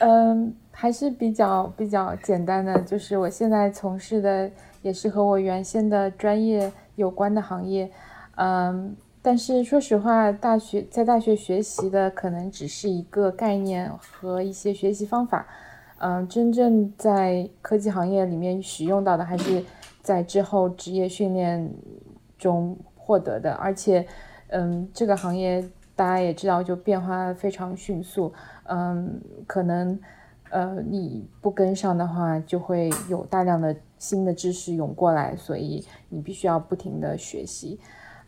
[0.00, 4.50] 嗯 还是比较比较简单的，就是我现在从事的
[4.88, 7.90] 也是和我原先的专业有关的行业，
[8.36, 8.96] 嗯。
[9.20, 15.46] 但是说实话，大学在大学学习的可能只是一个概念和一些学习方法，
[15.98, 19.62] 嗯，真正在科技行业里面使用到的还是
[20.00, 21.68] 在之后职业训练
[22.38, 23.52] 中获得的。
[23.54, 24.06] 而且，
[24.46, 28.32] 嗯，这个行业大家也知道，就变化非常迅速，
[28.64, 29.98] 嗯，可能
[30.50, 37.78] 呃你不跟上的话，就会有大量的新的知识涌过来，所以你必须要不停的学习。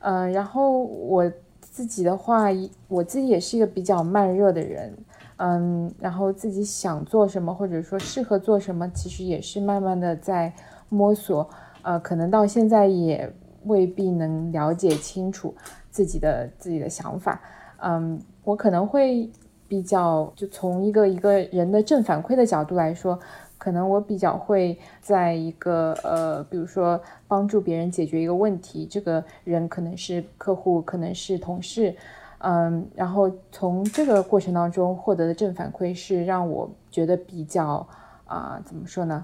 [0.00, 2.46] 嗯，然后我自己的话，
[2.88, 4.96] 我自己也是一个比较慢热的人，
[5.36, 10.52] 嗯，然后自己想做什么或者说适合做什么，其实也是慢慢的在
[10.88, 11.48] 摸索，
[11.82, 13.30] 呃，可能到现在也
[13.64, 15.54] 未必能了解清楚
[15.90, 17.40] 自己的自己的想法，
[17.82, 19.30] 嗯，我可能会
[19.70, 23.18] 比较就从一个一个人的正反馈的角度来说。
[23.62, 26.98] 可能我比较会在一个呃，比如说
[27.28, 31.94] 帮助别人解决一个问题，这个人可能是客户，可能是同事，
[32.38, 37.86] 嗯，然后从这个过程当中获得的正反馈是让我觉得比较
[38.24, 39.22] 啊，怎么说呢，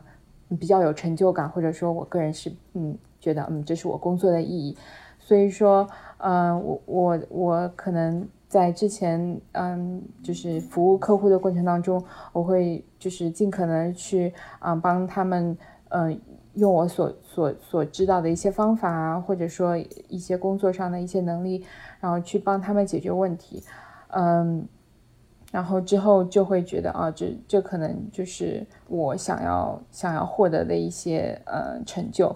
[0.60, 4.76] 比较有成就感，或者说我个人是嗯觉得嗯这是我工作的意义，
[5.18, 5.88] 所以说
[6.18, 8.28] 嗯我我我可能。
[8.48, 16.18] 在之前，嗯，就是服务客户的过程当中，我会就是尽可能去啊帮他们，嗯，
[16.54, 19.76] 用我所所所知道的一些方法啊，或者说
[20.08, 21.64] 一些工作上的一些能力，
[21.98, 23.64] 然后去帮他们解决问题，
[24.10, 24.64] 嗯，
[25.50, 32.34] 然后之后就会觉得啊，这这可能就是我想要想要获得的一些呃成就。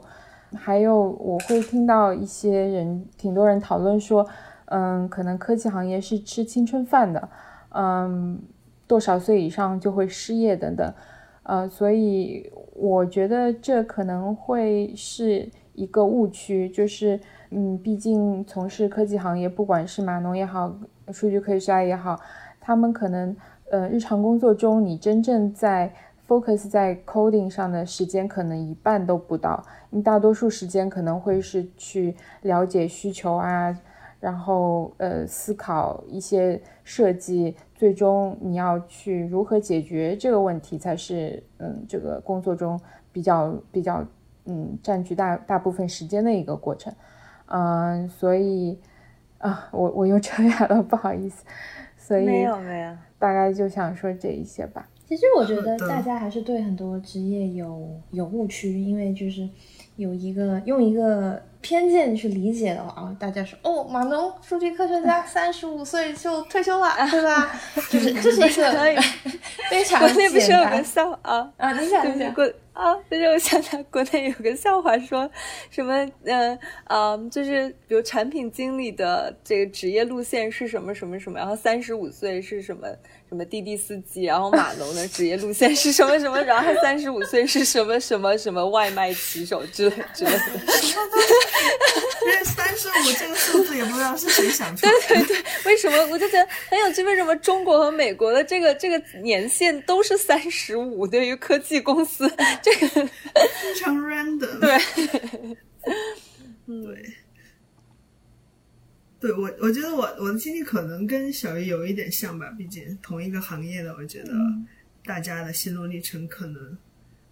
[0.56, 4.26] 还有我会听到一些人，挺多人讨论说。
[4.70, 7.28] 嗯，可能科技行业是吃青春饭的，
[7.70, 8.40] 嗯，
[8.86, 10.94] 多少岁以上就会失业等等，
[11.42, 17.18] 呃，所以我觉得这可能会是一个误区，就是，
[17.50, 20.72] 嗯，毕竟从事科技行业，不管是码农也好，
[21.12, 22.20] 数据科学家也好，
[22.60, 23.36] 他们可能，
[23.72, 25.92] 呃，日常工作中你真正在
[26.28, 33.76] focus 在 coding 上的时间可能一半都不到，你大多数时间可能会是去了解需求啊。
[34.20, 42.78] 然后，呃，思考一些设计，最终你要去如何解决这个问题，才是嗯，这个工作中
[43.12, 44.04] 比较比较
[44.44, 46.94] 嗯，占据大大部分时间的一个过程，
[47.46, 48.78] 嗯，所以
[49.38, 51.42] 啊，我我又 扯远了，不好意思，
[51.96, 54.86] 所以没有没有，大概就想说这一些吧。
[55.10, 59.46] 其实我觉得大家还是对很多职业有有误区，因为就是
[59.96, 61.42] 有一个用一个。
[61.62, 67.52] 偏见去理解的话，大家说哦，码农、数据科学家 三十五岁就退休了， 对吧？
[67.90, 69.02] 就是这是一个
[69.68, 70.58] 非常国内不笑
[71.20, 75.30] 啊啊，你想想国啊，就是我想想，国内有个笑话，说
[75.70, 82.86] 什么嗯嗯，就是比如产品经理的这个职业路线是什么什么什么，然后三十五岁是什么？
[83.28, 90.38] 什么滴滴司机，然后码农的职业路线是什么什么，然后他三十五岁是什么什么什么外卖骑手之类之类的。
[92.22, 94.98] 因为三十五这个数字也不知道是谁想出来的。
[95.06, 97.04] 对对对，为什么我就觉得很有趣？
[97.04, 101.06] 为什么中国和美国的这个这个年限都是三十五？
[101.06, 102.28] 对于科技公司，
[102.62, 104.58] 这个非常 random。
[104.60, 104.78] 对，
[106.84, 107.14] 对。
[109.20, 114.32] 对我，我觉得我我的经历可能跟小鱼有一点像吧，毕竟同一个行业的，我觉得
[115.04, 116.78] 大家的心路历程可能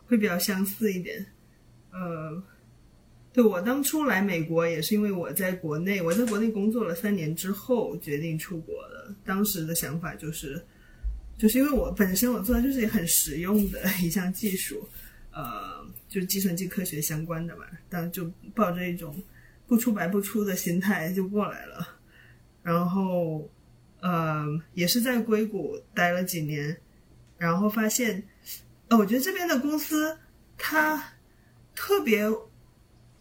[0.04, 1.24] 会比较相似一点。
[1.90, 2.42] 呃，
[3.32, 9.14] 对我当初来美国也是因为我在国内，我在国内工作了三年之后决定出国的。
[9.24, 10.62] 当时的想法就是，
[11.38, 14.86] 就是因为我本身我做的就是很实用的一项技术，
[15.32, 19.14] 呃，就是计算机科学相关的吧，但就抱着一种。
[19.66, 21.86] 不出白不出的心态就过来了，
[22.62, 23.46] 然后，
[24.00, 26.74] 呃，也是在硅谷待了几年，
[27.36, 28.26] 然后发现，
[28.88, 30.16] 呃，我觉得这边的公司
[30.56, 31.12] 它
[31.74, 32.24] 特别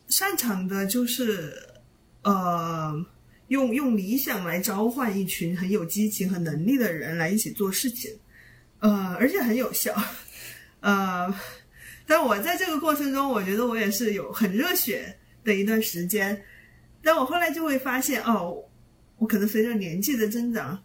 [0.08, 1.54] 擅长的就是，
[2.22, 3.06] 呃，
[3.50, 8.18] 用用理想来召唤一群很有激情和能力的人来一起做事情，
[8.80, 9.94] 呃，而且很有效，
[10.80, 11.30] 呃，
[12.08, 16.42] 但我在这个过程中，我觉得我也是有很热血的一段时间，
[17.04, 18.64] 但我后来就会发现，哦，
[19.18, 20.82] 我可能随着年纪的增长，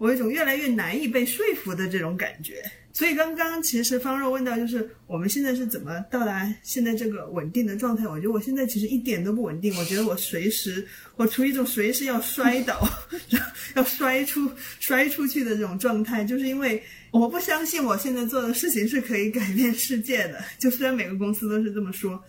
[0.00, 2.54] 我有一种越来越难以被说服的这种感觉。
[2.90, 8.08] 所以刚刚其实方若问到，就是我们现在是怎么到达现在这个稳定的状态？
[8.08, 10.84] 我觉得我现在其实一点都不稳定，我觉得我随时
[11.16, 12.80] 我处于一种随时要摔倒、
[13.76, 20.42] 要摔出摔出去的这种状态，就是因为我不相信我现在做的事情是可以改变世界的。
[20.58, 22.24] 就虽然每个公司都是这么说，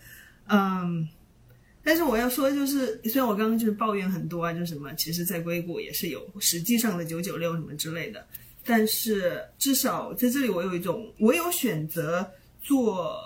[0.50, 1.08] 嗯。
[1.84, 8.26] 但是我要说，就是虽然我刚刚就是抱怨很多啊，就是什么，其实，在硅谷也是有实际上的九九六什么之类的，
[8.64, 12.30] 但是至少在这里，我有一种我有选择
[12.62, 13.20] 做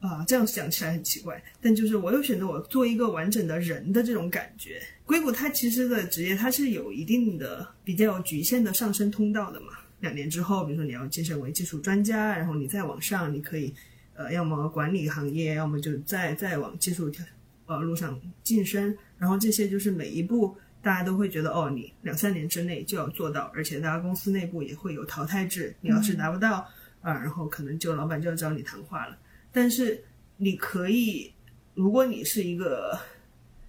[0.00, 4.82] 啊、这样想起来很奇怪，但就是我有选择我做一个完整的人的这种感觉。
[5.06, 9.74] 硅谷它其实的职业它是有一定的比较局限的上升通道的嘛。
[10.00, 13.72] 两年之后，比如说你要晋升为技术专家，然后你再往上，你可以
[14.14, 17.24] 呃，要么管理行业，要么就再再往技术跳。
[17.66, 26.66] 呃路上晋升，然后这些就是每一步大家都会觉得哦，你两三年之内就要做到，而且大家公司内部也会有淘汰制，你要是达不到
[27.02, 29.18] 啊、然后可能就老板就要找你谈话了。
[29.52, 30.02] 但是
[30.36, 31.32] 你可以，
[31.74, 32.98] 如果你是一个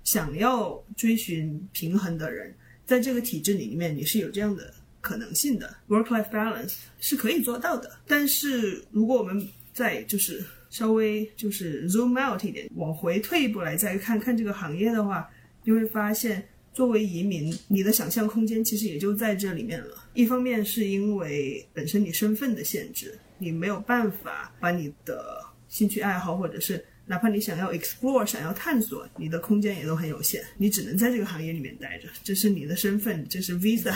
[0.03, 2.53] 想要追寻平衡的人，
[2.85, 7.97] 在这个体制里面你是有这样的可能性的，work-life balance 是可以做到的。
[8.05, 10.43] 但是如果我们在就是
[10.73, 15.29] 稍微就是 zoom out 一点，往回退一步来再看看这个行业的话，
[15.63, 16.43] 就会发现，
[16.73, 20.09] 作为移民，你的想象空间其实也就在这里面了。
[20.15, 33.93] 一方面是因为本身你身份的限制，你没有办法把你的兴趣爱好，或者是哪怕你想要 explore、想要探索，你的空间也都很有限，你只能在这个行业里面待着，这是你的身份，这是 visa，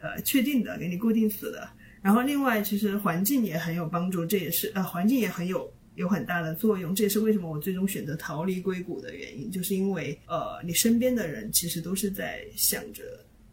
[0.00, 1.70] 呃，确定的，给你固定死的。
[2.02, 6.94] 然后另外，其实环境也很有帮助，这也是呃，环境也很有有很大的作用。
[6.94, 13.02] 这也是为什么我最终选择逃离硅谷的原因，就是因为呃，你身边的人其实都是在想着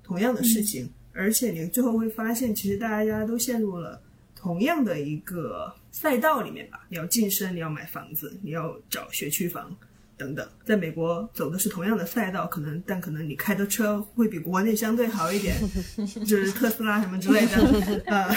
[0.04, 4.02] 同样的事情，而且你最后会发现，其实大家都陷入了
[4.36, 6.86] 同样的一个赛道里面吧。
[6.90, 9.76] 你要晋升，你要买房子，你要找学区房。
[10.18, 15.54] 等等，在美国走的是同样的赛道，可能但可能你开的车会比国内相对好一点，
[16.26, 18.34] 就是特斯拉什么之类的，呃，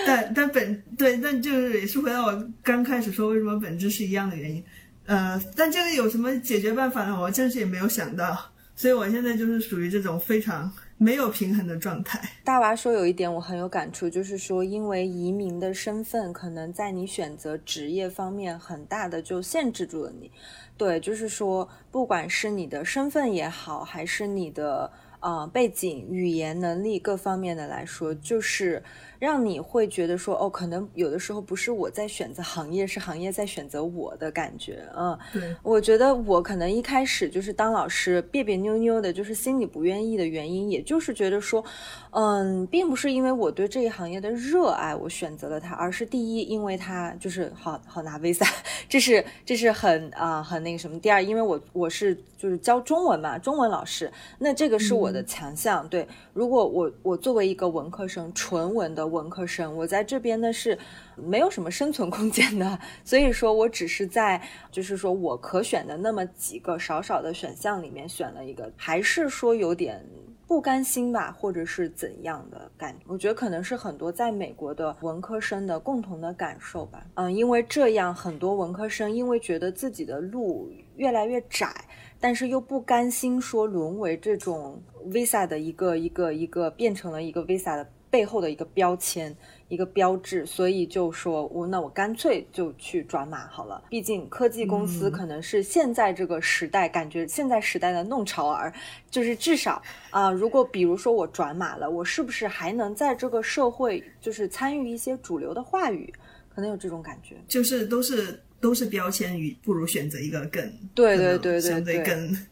[0.06, 4.64] 但但本对，但就是也是回到我刚开始说为什么本质是一样的原因，
[5.06, 7.20] 呃，但这个有什么解决办法呢？
[7.20, 8.36] 我暂时也没有想到，
[8.74, 12.20] 所以我现在就是属于这种非常没有平衡的状态。
[12.44, 20.30] 大娃说有一点我很有感触，就是说，因为移民的身份，可能在你选择职业方面很大的就限制住了你。
[20.76, 24.90] 对，就是说，不管是你的身份也好，还是你的
[25.20, 28.82] 呃背景、语言能力各方面的来说，就是
[29.18, 34.82] 让你会觉得说，哦，可能有的时候不是我在选择行业，是行业在选择我的感觉。
[34.96, 41.62] 嗯，对，我觉得我可能一开始就是当老师别别扭扭的，就是心里不愿意的原因，也就是觉得说，
[42.10, 48.48] 嗯，并不是因为我对这一行业的热爱我选择了它，而是第一，因为它就是好好拿 visa，
[48.88, 50.98] 这是这是很啊、呃很那个什么。
[50.98, 55.88] 第二，因为我我是就是教中文嘛，中文老师，那这个是我的强项。
[55.88, 60.78] 对，如果我我作为一个文科生，纯文的文科生，我在这边呢是
[61.16, 64.40] 没有什么生存空间的， 所以说我只是在
[64.70, 70.04] 就是说我可选的那么几个少少的选项里面选了一个，还是说有点。
[70.46, 73.04] 不甘心吧，或者是怎样的感觉？
[73.06, 77.06] 我觉得可能是很多在美国的文科生的共同的感受吧。
[77.14, 81.72] 嗯，因为这样，很多文科生因为觉得自己的路越来越窄，
[82.20, 89.34] 但是又不甘心说沦为这种 visa 的一个一个一个变成了一个 visa 的背后的一个标签。
[89.70, 93.80] 一个标志，所以就说我那我干脆就去转码好了。
[93.88, 98.74] 毕竟科技公司可能是现在这个时代，感觉现在时代的弄潮儿，
[99.12, 106.12] 就是至少啊、如果比如说我转码了，我是不是还能在这个社会就是参与一些主流的话语？
[106.48, 107.36] 可能有这种感觉。
[107.46, 110.62] 就是都是都是标签语，不如选择一个更
[110.94, 112.46] 对对对对相对对更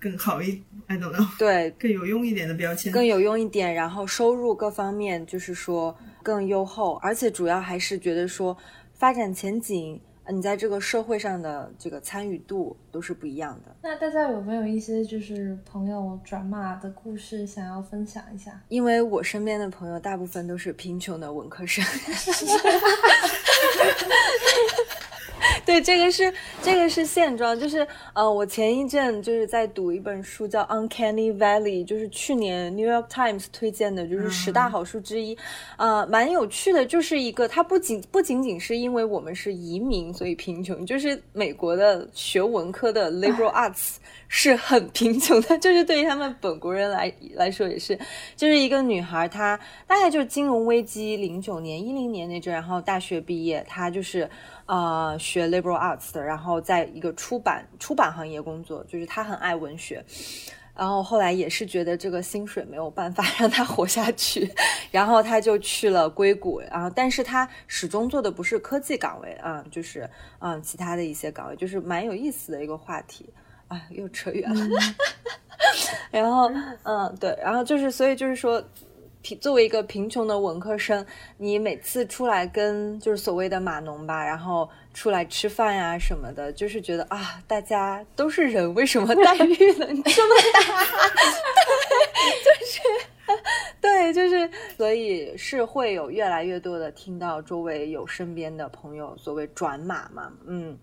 [0.00, 2.92] 更好一，I don't know，对， 更有用一点的标签。
[2.92, 8.56] 更有用一点，然后收入各方面就是说更优厚，而且主要还是觉得说
[8.94, 13.76] 发展前景你在这个社会上的这个参与度都是不一样的。
[13.82, 18.58] 那大家有没有一些就是朋友转码的故事想要分享一下？
[18.68, 21.84] 因为我身边的朋友大部分都是贫穷的文科生。
[25.64, 26.32] 对，这个是
[26.62, 35.36] 这个是现状，就是呃，我前一阵就是在读一本书叫《Uncanny Valley》，就是去年 New York Times 推荐的，就是十大好书之一，
[35.76, 43.96] 呃，蛮有趣的，就是一个它不仅不仅仅是因为我们是移民所以贫穷，就是美国的学文科的 liberal arts
[44.28, 47.98] 是很贫穷的，就是对于他们本国人来来说也是，
[48.36, 54.28] 就是一个女孩，她大概就是金融危机零九年一零年那阵，然后大学毕业，她就是。
[54.66, 60.02] 呃，学 liberal arts 的，然后在一个出版出版行业工作，就是他很爱文学，
[60.74, 64.50] 然后后来也是觉得这个薪水没有办法 让他活下去，
[64.90, 70.08] 然后他就去了硅谷，然后但是他始终做的不是科技岗位啊，就是
[70.38, 73.28] 嗯其他的一些岗位，就是蛮有意思的一个话题，
[73.68, 74.80] 啊，又扯远了，
[76.10, 76.50] 然后
[76.84, 78.64] 嗯对，然后就是所以就是说。
[79.40, 81.06] 作为一个贫穷的文科生，
[81.38, 90.60] 你每次出来跟就是所谓的码农吧，然后出来吃饭呀什么的，就是觉得啊，大家都是人，为什么待遇能这么大？
[93.80, 100.78] 对，就是对，就是，所以是会有越来越多的听到周围有身边的朋友所谓转码嘛，嗯，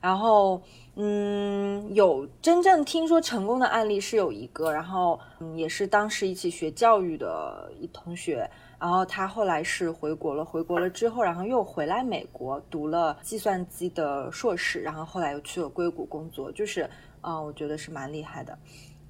[0.00, 0.60] 然后。
[1.00, 16.90] 嗯，有真正听说成功的案例是有一个，然后嗯，也是当时一起学教育的一同学，然后他后来是回国了，回国了之后，然后又回来美国读了计算机的硕士，然后后来又去了硅谷工作，就是
[17.20, 18.58] 嗯，我觉得是蛮厉害的。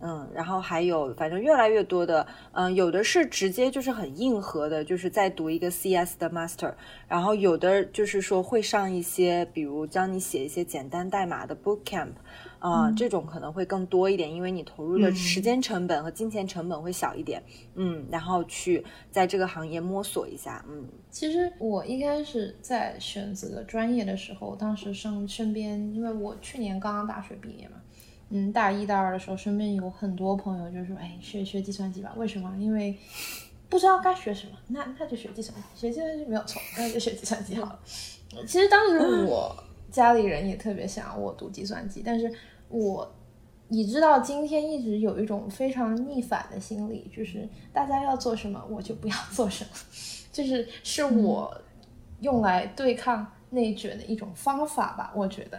[0.01, 6.73] 嗯，然后还有，反正越来越多的，嗯，有的是直接就是很硬核的，就是在读一个 CS 的 Master，
[7.09, 12.13] 然后有的就是说会上一些，比如教你写一些简单代码的 Boot Camp，
[12.61, 17.43] 啊，这种可能会更多一点，因为你投入的时间成本和金钱成本会小一点，
[17.75, 20.87] 嗯，然后去在这个行业摸索一下，嗯。
[21.11, 27.77] 其实我一开始在选择专业的时候，当时身身边，因为我去年刚刚大学毕业嘛。
[28.31, 32.55] 嗯，大一、大二的时候，身边有很多朋友就说：“哎，学学计算机吧。”为什么？
[32.59, 32.95] 因为
[33.69, 37.81] 不知道该学什么，那那就学计算机，学计算机没有错，那就学计算机好了。
[38.47, 39.57] 其实当时我
[39.91, 42.31] 家里人也特别想我读计算机，但是
[42.69, 43.11] 我
[43.69, 49.71] 你知道，今天一直有一种非常逆反的心理，就是大家要做什么，我就不要做什么，
[50.31, 51.63] 就是是我
[52.21, 55.59] 用来对抗内卷的一种方法吧，我觉得。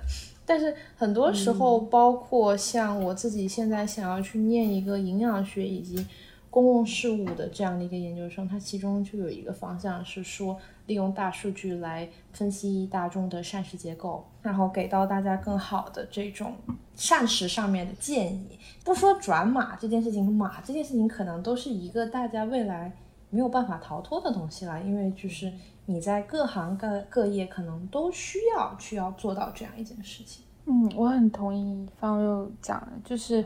[0.49, 6.03] 但是很多时候，包括像我自己现在想要去念一个营养学以及
[6.49, 16.53] 公共事务的这样的一个研究生，它其中就有一个方向是说，利用大数据来分析大众的膳食结构，然后给到大家更好的这种
[16.95, 18.57] 膳食上面的建议。
[18.83, 22.91] 不说转码这件事情，码这件事情可能都是一个大家未来
[23.29, 25.53] 没有办法逃脱的东西了，因为就是。
[25.89, 30.45] 你在各行各各业可能都需要去要做到这样一件事情。
[30.65, 33.43] 嗯，我很同意方又讲的，就是，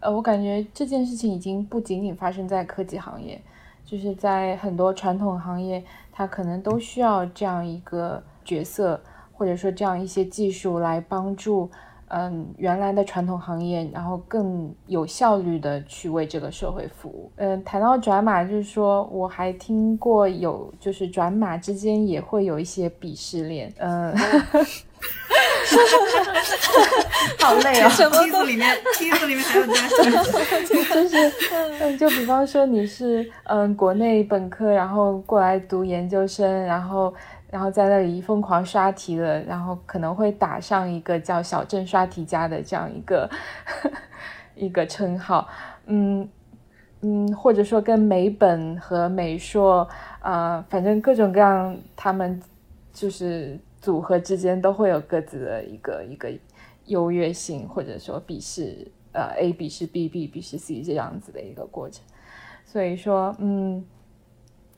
[0.00, 3.40] 呃，我感觉这件事情已经不仅仅发生在科技行业，
[3.82, 5.82] 就是在很多传统行业，
[6.12, 9.00] 它可能都需要这样一个角色，
[9.32, 11.70] 或者说这样一些技术来帮助。
[12.08, 17.30] 嗯，原来的传统行业，然后更有效率的去为这个社会服务。
[17.36, 23.72] 嗯，谈到转码，就是说我还听过有，就是转码之间也会有一些鄙视链。
[23.78, 24.16] 嗯，
[27.40, 27.88] 好累啊！
[27.90, 29.72] 梯子里面，梯子里面还有加
[30.64, 31.32] 就是，
[31.80, 37.12] 嗯，就比方说你是嗯国内本科，然后过来读研究生，然后。
[37.48, 43.30] 然后在那里疯狂刷题的，然后可能会打上一个叫“小镇刷题家”的这样一个
[44.56, 45.48] 一个称号，
[45.86, 46.28] 嗯
[47.02, 49.88] 嗯，或者说跟美本和美硕
[50.20, 52.42] 啊，反正各种各样，他们
[52.92, 56.28] 就是组合之间都会有各自的一个一个
[56.86, 62.02] 优越性，或者说鄙视呃 A 笔试 B，B 笔试 C 这样子的一个过程，
[62.64, 63.84] 所以说嗯。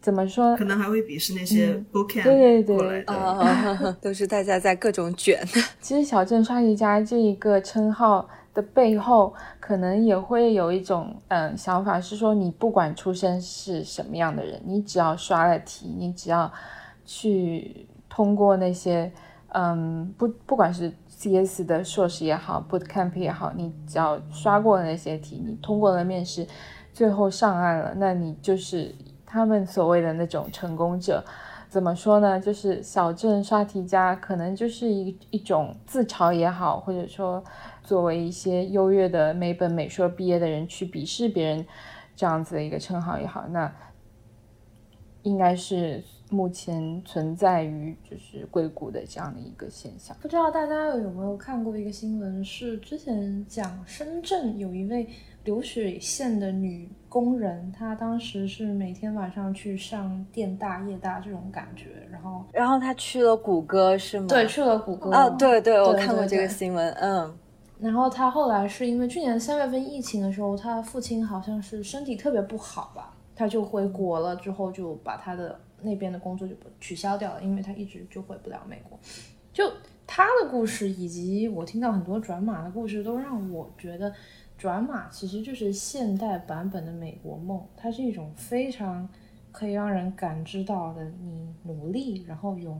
[0.01, 0.57] 怎么说？
[0.57, 1.74] 可能还会鄙视那些
[2.22, 5.44] 对对对，过来的，都是大家在各种卷。
[5.80, 16.51] 其实“小镇刷题家”这一个称号的背后，可能也会有一种嗯想法，是说你不管出身是什么样的人，你只要刷了题，你只要
[17.05, 19.11] 去通过那些
[19.49, 26.46] 嗯不不管是 CS 的硕士也好，bootcamp 也好，你只要刷过那些题，你通过了面试，
[26.92, 28.94] 最后上岸了，那你就是。
[29.30, 31.22] 他们所谓的那种成功者，
[31.68, 32.40] 怎么说呢？
[32.40, 37.44] 就是小镇刷题家可能就是一一种自嘲也好，或者说
[37.82, 41.66] 作为一些优越的美本美硕毕业的人去鄙视别人
[42.16, 43.70] 这样子的一个称号也好，那
[45.24, 50.16] 应该是目前存在于就是硅谷的这样的一个现象。
[50.22, 55.06] 不知道大家有没有看过一个新闻，是之前讲深圳有一位。
[55.49, 64.26] 流水线的女工人，她当时是每天晚上去上电大夜大这种感觉，然后，然后她去了谷歌是吗？
[64.28, 65.11] 对，去了谷歌。
[65.11, 67.34] 哦，对对，我看过这个新闻，嗯。
[67.80, 78.99] 然后她后来是因为去年三月份疫情的时候，她父亲好像是身体特别不好吧，她就回国了，之后就把她的那边的工作就取消掉了，因为她一直就回不了美国。
[79.51, 79.64] 就
[80.07, 84.12] 她的故事，以及我听到很多转码的故事，都让我觉得。
[84.59, 89.09] 转码其实就是现代版本的美国梦，它是一种非常
[89.52, 92.76] 可以让人感知到的你努力，然后有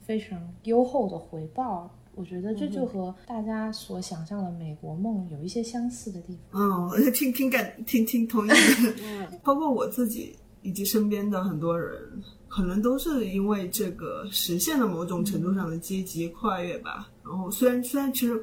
[0.00, 1.90] 非常优厚的回报。
[2.14, 6.60] 我觉得这就和大家所想象的美国梦有一些相似的地方。
[6.90, 9.38] 嗯，挺挺感挺挺同意的。
[9.44, 17.08] 包括我自己以及身边的很多人，可能都是因为这个实现了某种程度上的阶级跨越吧。
[17.22, 18.42] 然后虽然虽然其实。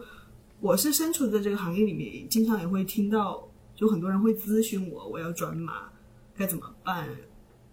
[0.66, 5.84] 我是身处在这个行业里面，经常也会听到，就很多人会咨询我，我要转码
[6.36, 7.08] 该怎么办，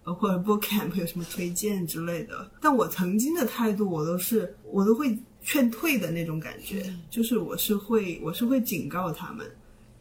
[0.05, 2.53] 包括 Bookcamp 有什么推荐之类的。
[2.61, 9.51] 但我曾经的态度，我都是我都会劝退的那种感觉，就是我是会我是会警告他们，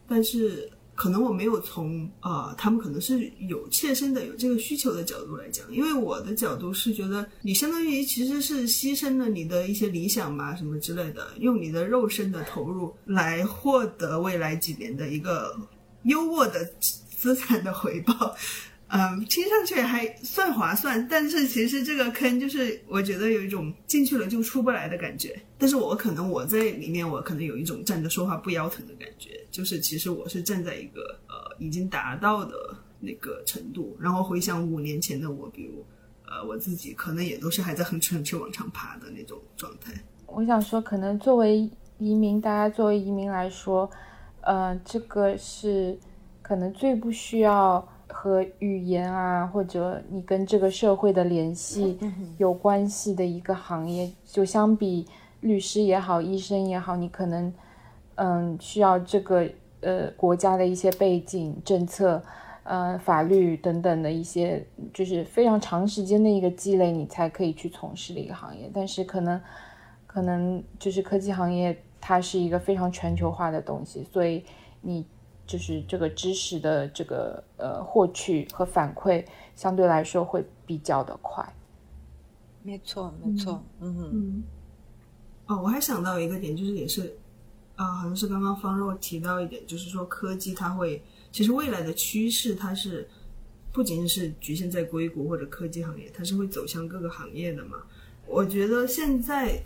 [0.06, 0.70] 但是。
[1.02, 15.52] 可能我没有从呃，他们可能是有切身的有这个需求的角度来讲，因为我的角度是觉得你相当于其实是牺牲了你的一些理想吧，什么之类的，用你的肉身的投入来获得未来几年的一个
[16.04, 16.64] 优渥的
[17.10, 18.36] 资产的回报。
[18.94, 25.34] 嗯，听上去还算划算，但是其实这个坑就是我觉得有一种进去了就出不来的感觉。
[25.56, 32.54] 但是我可能我在里面，我可能有一种站着说话不腰疼的感觉，就是其实我是站在一个呃已经达到的
[33.00, 35.82] 那个程度，然后回想五年前的我，比如
[36.26, 39.94] 呃我自己可能也都是还在哼哧哼哧往上爬的那种状态。
[40.26, 41.66] 我想说，可能作为
[41.96, 43.90] 移民，大家作为移民来说，
[44.42, 45.98] 呃，这个是
[46.42, 47.88] 可能最不需要。
[48.12, 51.98] 和语言啊，或者你跟这个社会的联系
[52.36, 55.06] 有关系的一个行业，就相比
[55.40, 57.52] 律师也好，医生也好，你可能
[58.16, 59.48] 嗯需要这个
[59.80, 62.22] 呃国家的一些背景、政策、
[62.64, 68.70] 呃法律等等的一些，就是非常长时间的一个积累，你才可以去从事的一个行业。
[68.72, 69.40] 但是可能
[70.06, 74.44] 可能就是科技行业，它是一个非常全球化的东西，所以
[74.82, 75.04] 你。
[75.46, 79.24] 就是这个知识的这个呃获取和反馈
[79.54, 81.44] 相对来说会比较的快，
[82.62, 84.42] 没错没错，嗯嗯，
[85.46, 87.16] 哦，我还想到一个点，就是也是
[87.76, 93.06] 啊，好像是刚刚方若提到一点，就是说科技它会，其实未来的趋势它是
[93.72, 97.78] 不仅仅是局限在硅谷或者科技行业，它是会走向各个行业的嘛。
[98.26, 99.60] 我觉得现在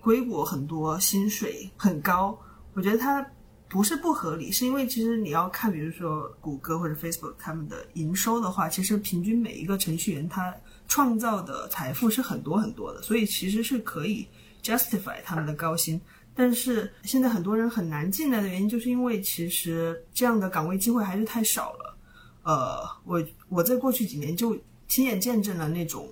[0.00, 2.38] 硅谷很多薪水很高，
[2.74, 3.28] 我觉得它。
[3.70, 10.52] 不是不合理，是因为其实你要看，比如说谷歌或者 Facebook 他们的营收的话，其实平均每一个程序员他
[10.88, 14.26] 创造的财富是很多很多的，所以其实是可以
[14.60, 16.00] justify 他们的高薪。
[16.34, 21.96] 但是现在很多人很难进来的原因，就是因为其实这样的岗位机会还是太少了。
[22.42, 24.58] 呃，我我在过去几年就
[24.88, 26.08] 亲眼见证了那种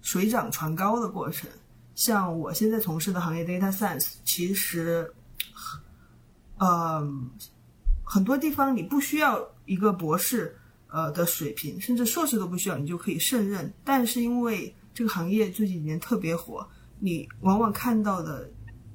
[0.00, 1.50] 水涨船高的过程。
[1.96, 5.12] 像我现在从事的行业 data science，其实。
[6.58, 7.30] 嗯，
[8.02, 10.56] 很多地方你不需要一个博士
[10.88, 13.72] 呃的水平，甚至硕士都不需要，你就可以胜任。
[13.82, 16.66] 但是因为这个行业这几年特别火，
[17.00, 18.48] 你往往看到的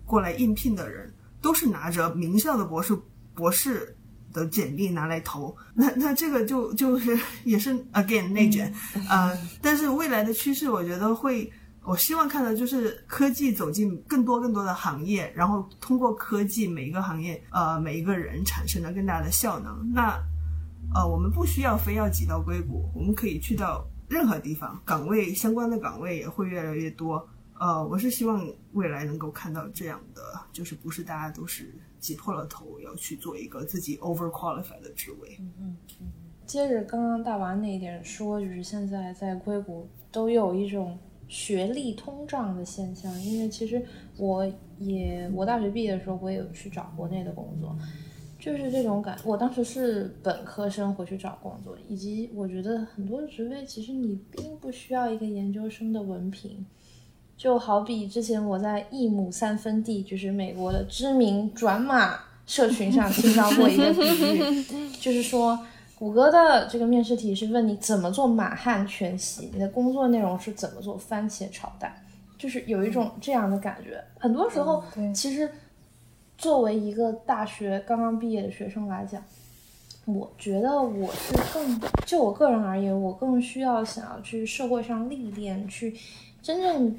[0.06, 2.98] 过来应聘的人都是拿着名校的博士
[3.36, 3.96] 博士
[4.32, 8.74] 的简历拿来投， 那那这个就就是也是 again 内卷
[9.08, 9.32] 啊。
[9.62, 11.52] 但是未来的趋势，我觉得会。
[11.90, 19.92] 我希望看到就是科技走进更多更多的行业，然后通过科技每一个行业，呃，每一个人产生了更大的效能。
[19.92, 20.22] 那，
[20.94, 27.28] 呃，我们不需要非要挤到硅谷，我们可以去到任何地方，岗位相关的岗位也会越来越多。
[27.60, 30.22] 呃，我是希望未来能够看到这样的，
[30.54, 35.38] 就是不是大家都是挤破了头要去做一个自己 over qualified 的职位。
[35.40, 36.08] 嗯嗯嗯。
[36.46, 40.96] 接着刚刚大娃那一点说，就是现在在硅谷都有一种。
[41.30, 43.82] 学历通胀的现象，因为其实
[44.18, 44.46] 我
[44.80, 47.74] 也我大学毕业的时候，我也有去找国内的工作，
[48.40, 49.18] 就是这种感。
[49.24, 56.66] 我当时是本科生回去找工作，以及我觉得很多职位其实你并不需要一个研究生的文凭。
[57.38, 65.58] 就好比之前我在一亩三分地，就是美国的知名转码社群上听到 过一个比喻，就是说
[66.00, 71.94] 谷歌的这个面试题是问你怎么做满汉全席，你的工作内容是怎么做番茄炒蛋，
[72.38, 74.02] 就是有一种这样的感觉。
[74.18, 74.82] 很多时候，
[75.14, 75.52] 其实
[76.38, 79.22] 作为一个大学刚刚毕业的学生来讲，
[80.06, 85.94] 我觉得我是更就我个人而言，我更需要想要去社会上历练，去
[86.42, 86.98] 真正。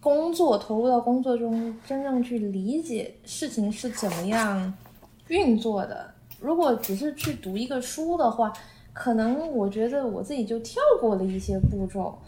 [0.00, 4.74] 工作投入到工作中，真正去理解事情是怎么样
[5.28, 6.13] 运作的。
[6.44, 8.52] 如果只是去读一个书的话，
[8.92, 12.18] 可能我觉得我自己就跳过了一些步骤。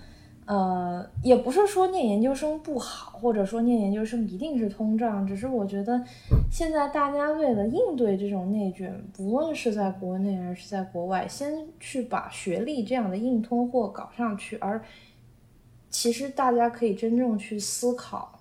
[0.46, 6.02] 呃，也不是说念研究生不好，或者说念研究生一定是通胀，只是我觉得
[6.50, 14.82] 现在大家为了应对这种内卷，不论是在国内还是在国外，先去把学历这样的硬通货搞上去，而。
[15.88, 18.38] 其实大家可以真正去思考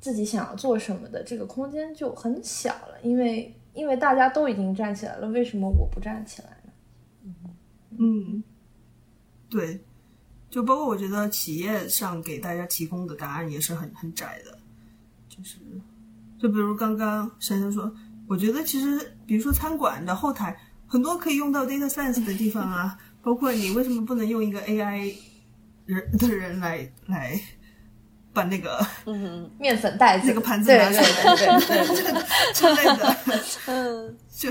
[0.00, 7.50] 自己想要做什么的这个空间就很小了，因为因为大家都已经站起来了，为什么我不站起来呢？
[7.98, 8.42] 嗯，
[9.48, 9.78] 对，
[10.50, 14.58] 就包括我觉得企业上给大家提供的答案也是很很窄的，
[15.28, 15.58] 就是
[16.40, 17.94] 就比如刚刚珊珊说，
[18.26, 25.14] 我觉得其实比如说餐馆的后台很多可以用到 data science 的地方啊，包括你为什么不能用一个 AI？
[25.86, 27.40] 人的人来来
[28.36, 31.02] 把那个嗯面粉袋子那个盘子拿出来，
[31.34, 31.46] 对
[31.96, 33.16] 对对之类的，
[33.66, 34.50] 嗯，就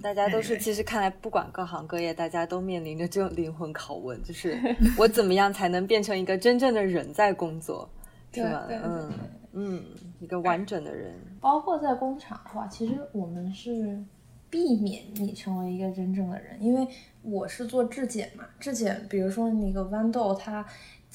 [0.00, 4.56] 大家都是其实看来，不管各行各业，大家都面临着这种灵魂拷问，就是
[4.96, 7.90] 我怎么样才能变成一个真正的人在工作，
[8.32, 8.68] 是吧？
[8.70, 9.12] 嗯
[9.52, 9.84] 嗯，
[10.20, 14.00] 一个完整的人，包括在工厂的话，其实我们是
[14.48, 16.86] 避免你成为一个真正的人，因为。
[17.28, 20.64] 我是做质检嘛，质检，比如说那个豌豆，它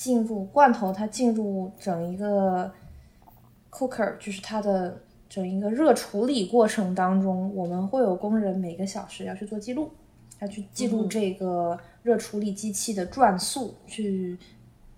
[0.02, 2.74] 进入罐头，它进入整一个
[3.70, 5.00] cooker，就是它的
[5.30, 9.92] 整一个热处理过程当中，我们会有工人每个小时要去做记录，
[10.40, 14.36] 要去记录这个热处理机器的转速，去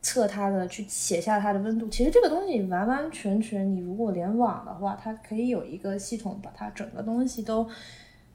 [0.01, 1.89] 测它的，去写下它的温度。
[1.89, 7.67] 其实这个东西完完全全，你如果联网的话，它可以有一个系统把它整个东西都。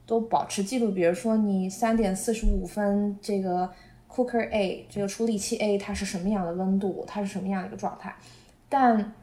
[0.05, 3.69] 都保持记录，比如说你三点四十五分，这个
[4.09, 8.15] cooker A 这个处理器 A 它是什么样的温度，它是什么样的一个状态？
[8.67, 9.13] 但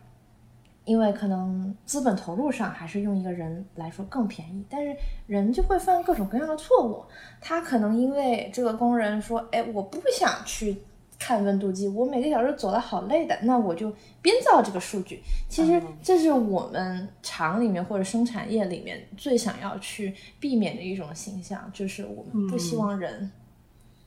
[0.85, 7.05] 因为可能资本投入上还是用一个人来说更便宜，但是人就会犯各种各样的错误。
[7.41, 10.77] 他可能因为这个工人说，哎，我不想去。
[11.19, 15.23] 看温度计，我每个小时走的好累的，那我就编造这个数据。
[15.49, 23.33] 其实这是我们厂里面或者生产业里面最想要去避免的一种形象，就是我们不希望人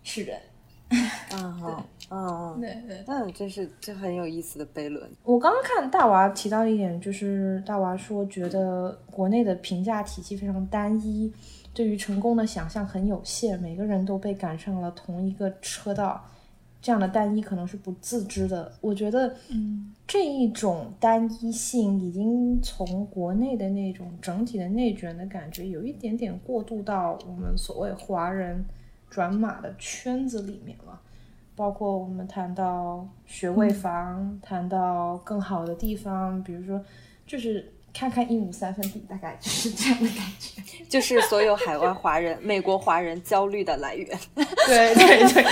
[0.04, 0.38] 是人。
[0.38, 0.49] 嗯，
[1.30, 5.10] 好，嗯，对对，那这是这很有意思的悖论。
[5.24, 11.32] 我刚刚看大娃提到一点，就是大娃说觉得国内的评价体系非常单一，
[11.74, 16.24] 对于成功的想象很有限，每个人都被赶上了同一个车道。
[16.82, 28.64] 这样的单一可能是不自知的，我觉得，嗯，这一种单一性已经从国内的那种整体的内卷的感觉，有一点点过渡到我们所谓华人
[29.10, 31.00] 转码的圈子里面了。
[31.56, 36.84] 包括我们谈到学位房，谈到更好的地方，比如说，
[37.26, 37.74] 就是。
[37.92, 44.08] 看看一亩三分地，大概就是这样的感觉， 就是所有海外华人、美国华人焦虑的来源。
[44.36, 45.44] 对对对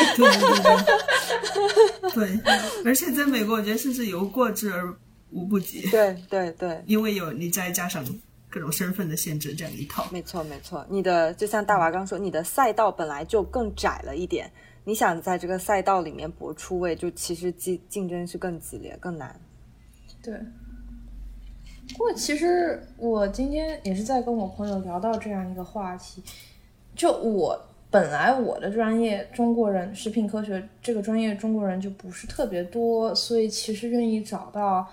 [2.13, 2.39] 对 对，
[2.85, 4.95] 而且在美国，我觉得甚至有过之而
[5.31, 5.89] 无不及。
[5.89, 8.05] 对对对，因为有你再加上
[8.49, 10.07] 各种身份的限制，这样一套。
[10.11, 14.51] 没错没错，你的就像大娃刚说，你的赛道本来就更窄了一点，
[14.83, 19.39] 你想在这个赛道里面搏出位，就其实竞竞争是更激烈、更难。
[20.21, 20.33] 对。
[21.89, 26.21] 不过，其实我今天也是在跟我朋友聊到这样一个话题。
[26.93, 27.57] 就我
[27.89, 34.85] 本来我的专业中国人食品科学这个专业中国人就不是特别多，所以其实愿意找到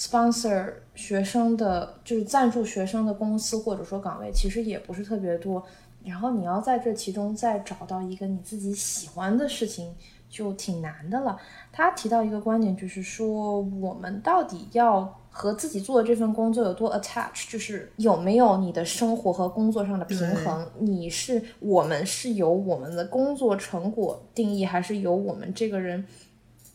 [0.00, 5.62] sponsor 学生的，就是赞助学生的公司或者说岗位，其实也不是特别多。
[6.02, 9.94] 然后你要在这其中再找到一个你自己喜欢的事情，
[10.30, 11.36] 就挺难的了。
[11.70, 15.16] 他提到一个观点，就是说我们到底要。
[15.32, 20.68] 和自己做的这份工作有多 attach，就是有没有你的生活和工作上的平衡？
[20.80, 26.04] 你是我们是由我们的工作成果定义，还是由我们这个人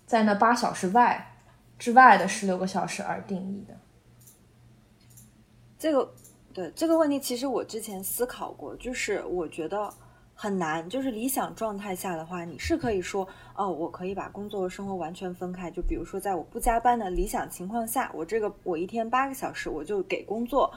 [0.05, 1.34] 在那八小时外
[1.77, 3.77] 之外的十六个小时而定义的？
[5.77, 6.13] 这个
[6.53, 9.93] 对这个问题，其实我之前思考过，就是我觉得
[10.33, 10.89] 很难。
[10.89, 15.69] 就是理想状态下的话，你是可以说，哦，我可以把工作和生活完全分开。
[15.69, 20.73] 就比如说，在我不加班的理想情况下，我这个我一天八个小时，我就给工作。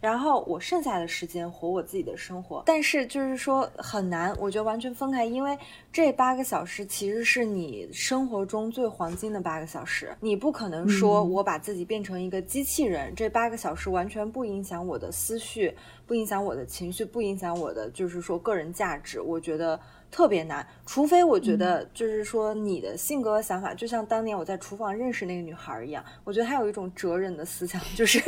[0.00, 5.58] 然后我剩下的时间活我自己的生活，但是就是说很难，我觉得完全分开，因为
[5.92, 15.74] 这八个小时其实是你生活中最黄金的八个小时，你不可能说我把自己变成一个机器人，这八个小时完全不影响我的思绪，
[16.06, 19.78] 不影响我的情绪，不影响我的就是说个人价值，我觉得。
[20.10, 28.18] 特别难，除非我觉得就是说你的性格和想法，就像当年我在厨房认识那个女孩一样，我觉得她有一种哲人的思想，就是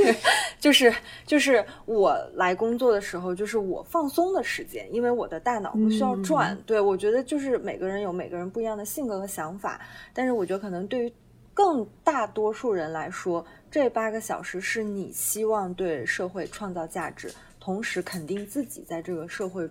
[0.59, 0.93] 就是
[1.27, 6.57] 就是我来工作的时候，就是我放松的时间，因为我的大脑不需要转。
[6.67, 9.81] 对我觉得就是每个人有每个人不一样的性格和想法，
[10.13, 11.13] 但是我觉得可能对于
[11.55, 19.69] 更大多数人来说，这八个小时是你希望对社会创造价值，同时肯定自己在这个社会。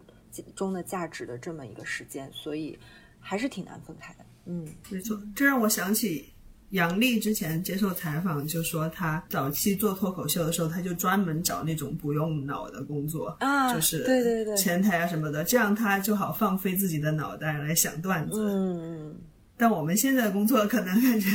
[0.55, 2.77] 中的价值的这么一个时间，所以
[3.19, 4.25] 还是挺难分开的。
[4.45, 6.31] 嗯，没错，这让我想起
[6.71, 18.39] 杨笠之前接受采访，就说他早期做脱口秀的时候，他就专门找那种不用脑的工作啊，就是对对对，前台啊什么的，这样他就好放飞自己的脑袋来想段子。
[18.39, 19.15] 嗯嗯。
[19.57, 21.27] 但我们现在的工作可能感觉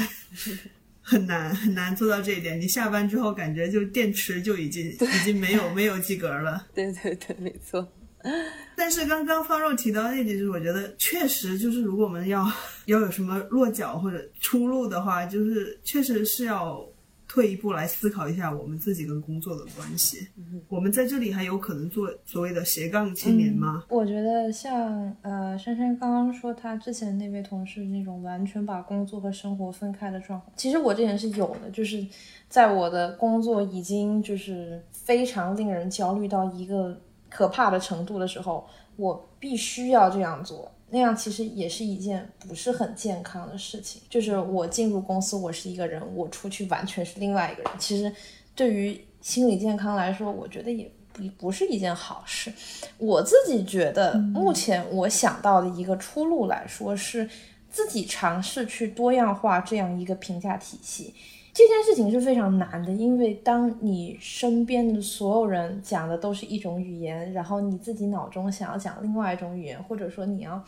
[1.02, 6.66] 很难很难做到这一点，你下班之后感觉就电池就已经已经没有没有及格了。
[6.74, 7.86] 对对对，没错。
[8.76, 12.44] 但是刚刚方肉提到那点，就是我觉得确实就是，如果我们要
[12.86, 16.84] 要有什么落脚或者出路的话，就是确实是要
[17.28, 20.26] 退一步来思考一下我们自己跟工作的关系。
[20.68, 23.84] 我们在这里还有可能做所谓的斜杠青年吗？
[23.88, 32.04] 我觉得像呃珊珊刚刚说她之前那位同事那种完全把工作和生活分开的状况，其实我这点是有的，就是
[32.48, 37.00] 在我的工作已经就是非常令人焦虑到一个。
[37.34, 38.64] 可怕的程度的时候，
[38.94, 40.70] 我必须要这样做。
[40.88, 44.00] 那样其实也是一件不是很健康的事情。
[44.08, 47.72] 就是我进入公司，我是一个人；我出去，完全是另外一个人。
[47.76, 48.14] 其实
[48.54, 52.52] 对于心理健康来说，我觉得也不不是一件好事。
[52.98, 57.28] 我自己觉得，目前我想到的一个出路来说，是
[57.68, 61.12] 自己尝试去多样化这样一个评价体系。
[61.54, 70.60] 这件事情是非常难的，因为当你身边的所有人讲的都是一种语言，然后你自己脑中想要讲另外一种语言，或者说你要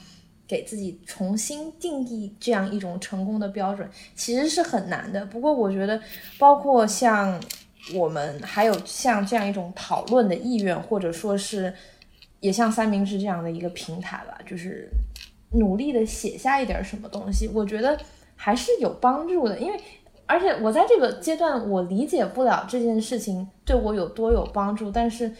[0.46, 5.26] 给自己重新定义这样一种成功的标准，其实是很难的。
[5.26, 6.00] 不过我觉得，
[6.38, 7.40] 包括像
[7.92, 11.74] 我们还有像这样一种讨论的意愿，或者说是
[12.38, 14.88] 也像三明治这样的一个平台吧，就是
[15.50, 17.98] 努力的写下一点什么东西，我觉得
[18.36, 19.80] 还是有帮助的，因为。
[20.26, 24.90] 而且我在这个阶段，我理解不了这件事情对我有多有帮助。
[24.90, 25.32] 但是，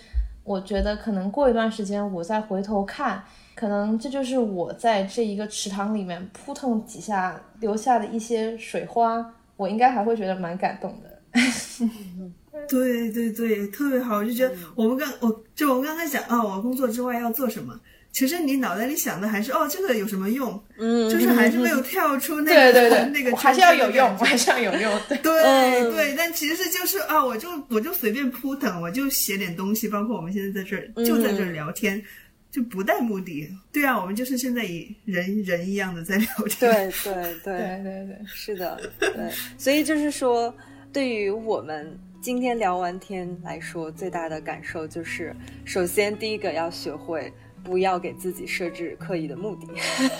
[0.45, 3.23] 我觉得可能过一段时间，我再回头看，
[3.55, 11.11] 可能这就是我在这一个池塘里面扑腾几下留下的一些水花，我应该还会觉得蛮感动的。
[12.69, 17.79] 对对对，特别好，我就觉得我们刚我就我们刚才讲啊，我工作之外要做什么。
[18.17, 20.59] 其实你脑袋里想的还是哦，这个有什么用？
[20.79, 25.01] 嗯，就是还是没有跳出那个对对对 那个还是要有用，还是要有用。
[25.07, 32.03] 对 对对，但其实就是啊，我就我就随便扑腾，我就写点东西，包括我们现在在这儿就在这儿聊天，
[32.51, 33.47] 就不带目的。
[33.71, 36.73] 对啊，我们就是现在以人人一样的在聊天。
[36.73, 37.15] 对对
[37.45, 39.11] 对对对对，是的，对。
[39.59, 40.55] 所以就是说，
[40.91, 45.37] 对于我们今天聊完天来说，最大的感受就是，
[45.67, 47.31] 首先第一个要学会。
[47.67, 49.67] 不要给自己设置刻意的目的，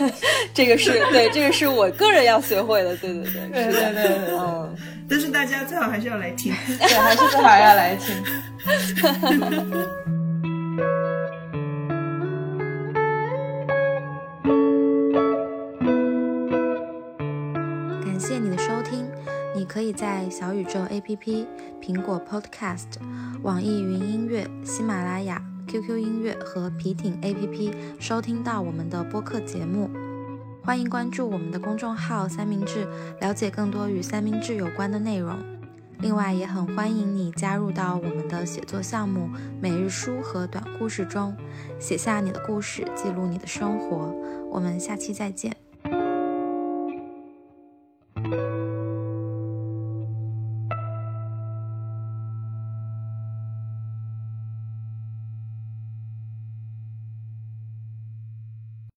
[0.53, 2.97] 这个是对，这个是我个人要学会的。
[2.97, 4.75] 对对对，对对对，嗯。
[5.09, 8.13] 但是大家最好还是要来听， 对，还是最好要来听。
[18.05, 19.09] 感谢你的收听，
[19.55, 21.47] 你可以在小宇宙 APP、
[21.81, 22.99] 苹果 Podcast、
[23.43, 25.41] 网易云音乐、喜马拉雅。
[25.67, 29.91] QQ 音乐和皮艇 APP 收听到我们的播客节目，
[30.63, 32.87] 欢迎关注我们的公众号“三明治”，
[33.21, 35.37] 了解更多与三明治有关的内容。
[35.99, 39.29] 另外，也很欢迎你加入到我们的写作项目——
[39.61, 41.37] 每日书和短故事中，
[41.81, 44.15] 写下你的故事，记录你的生活。
[44.51, 45.66] 我们下期再见。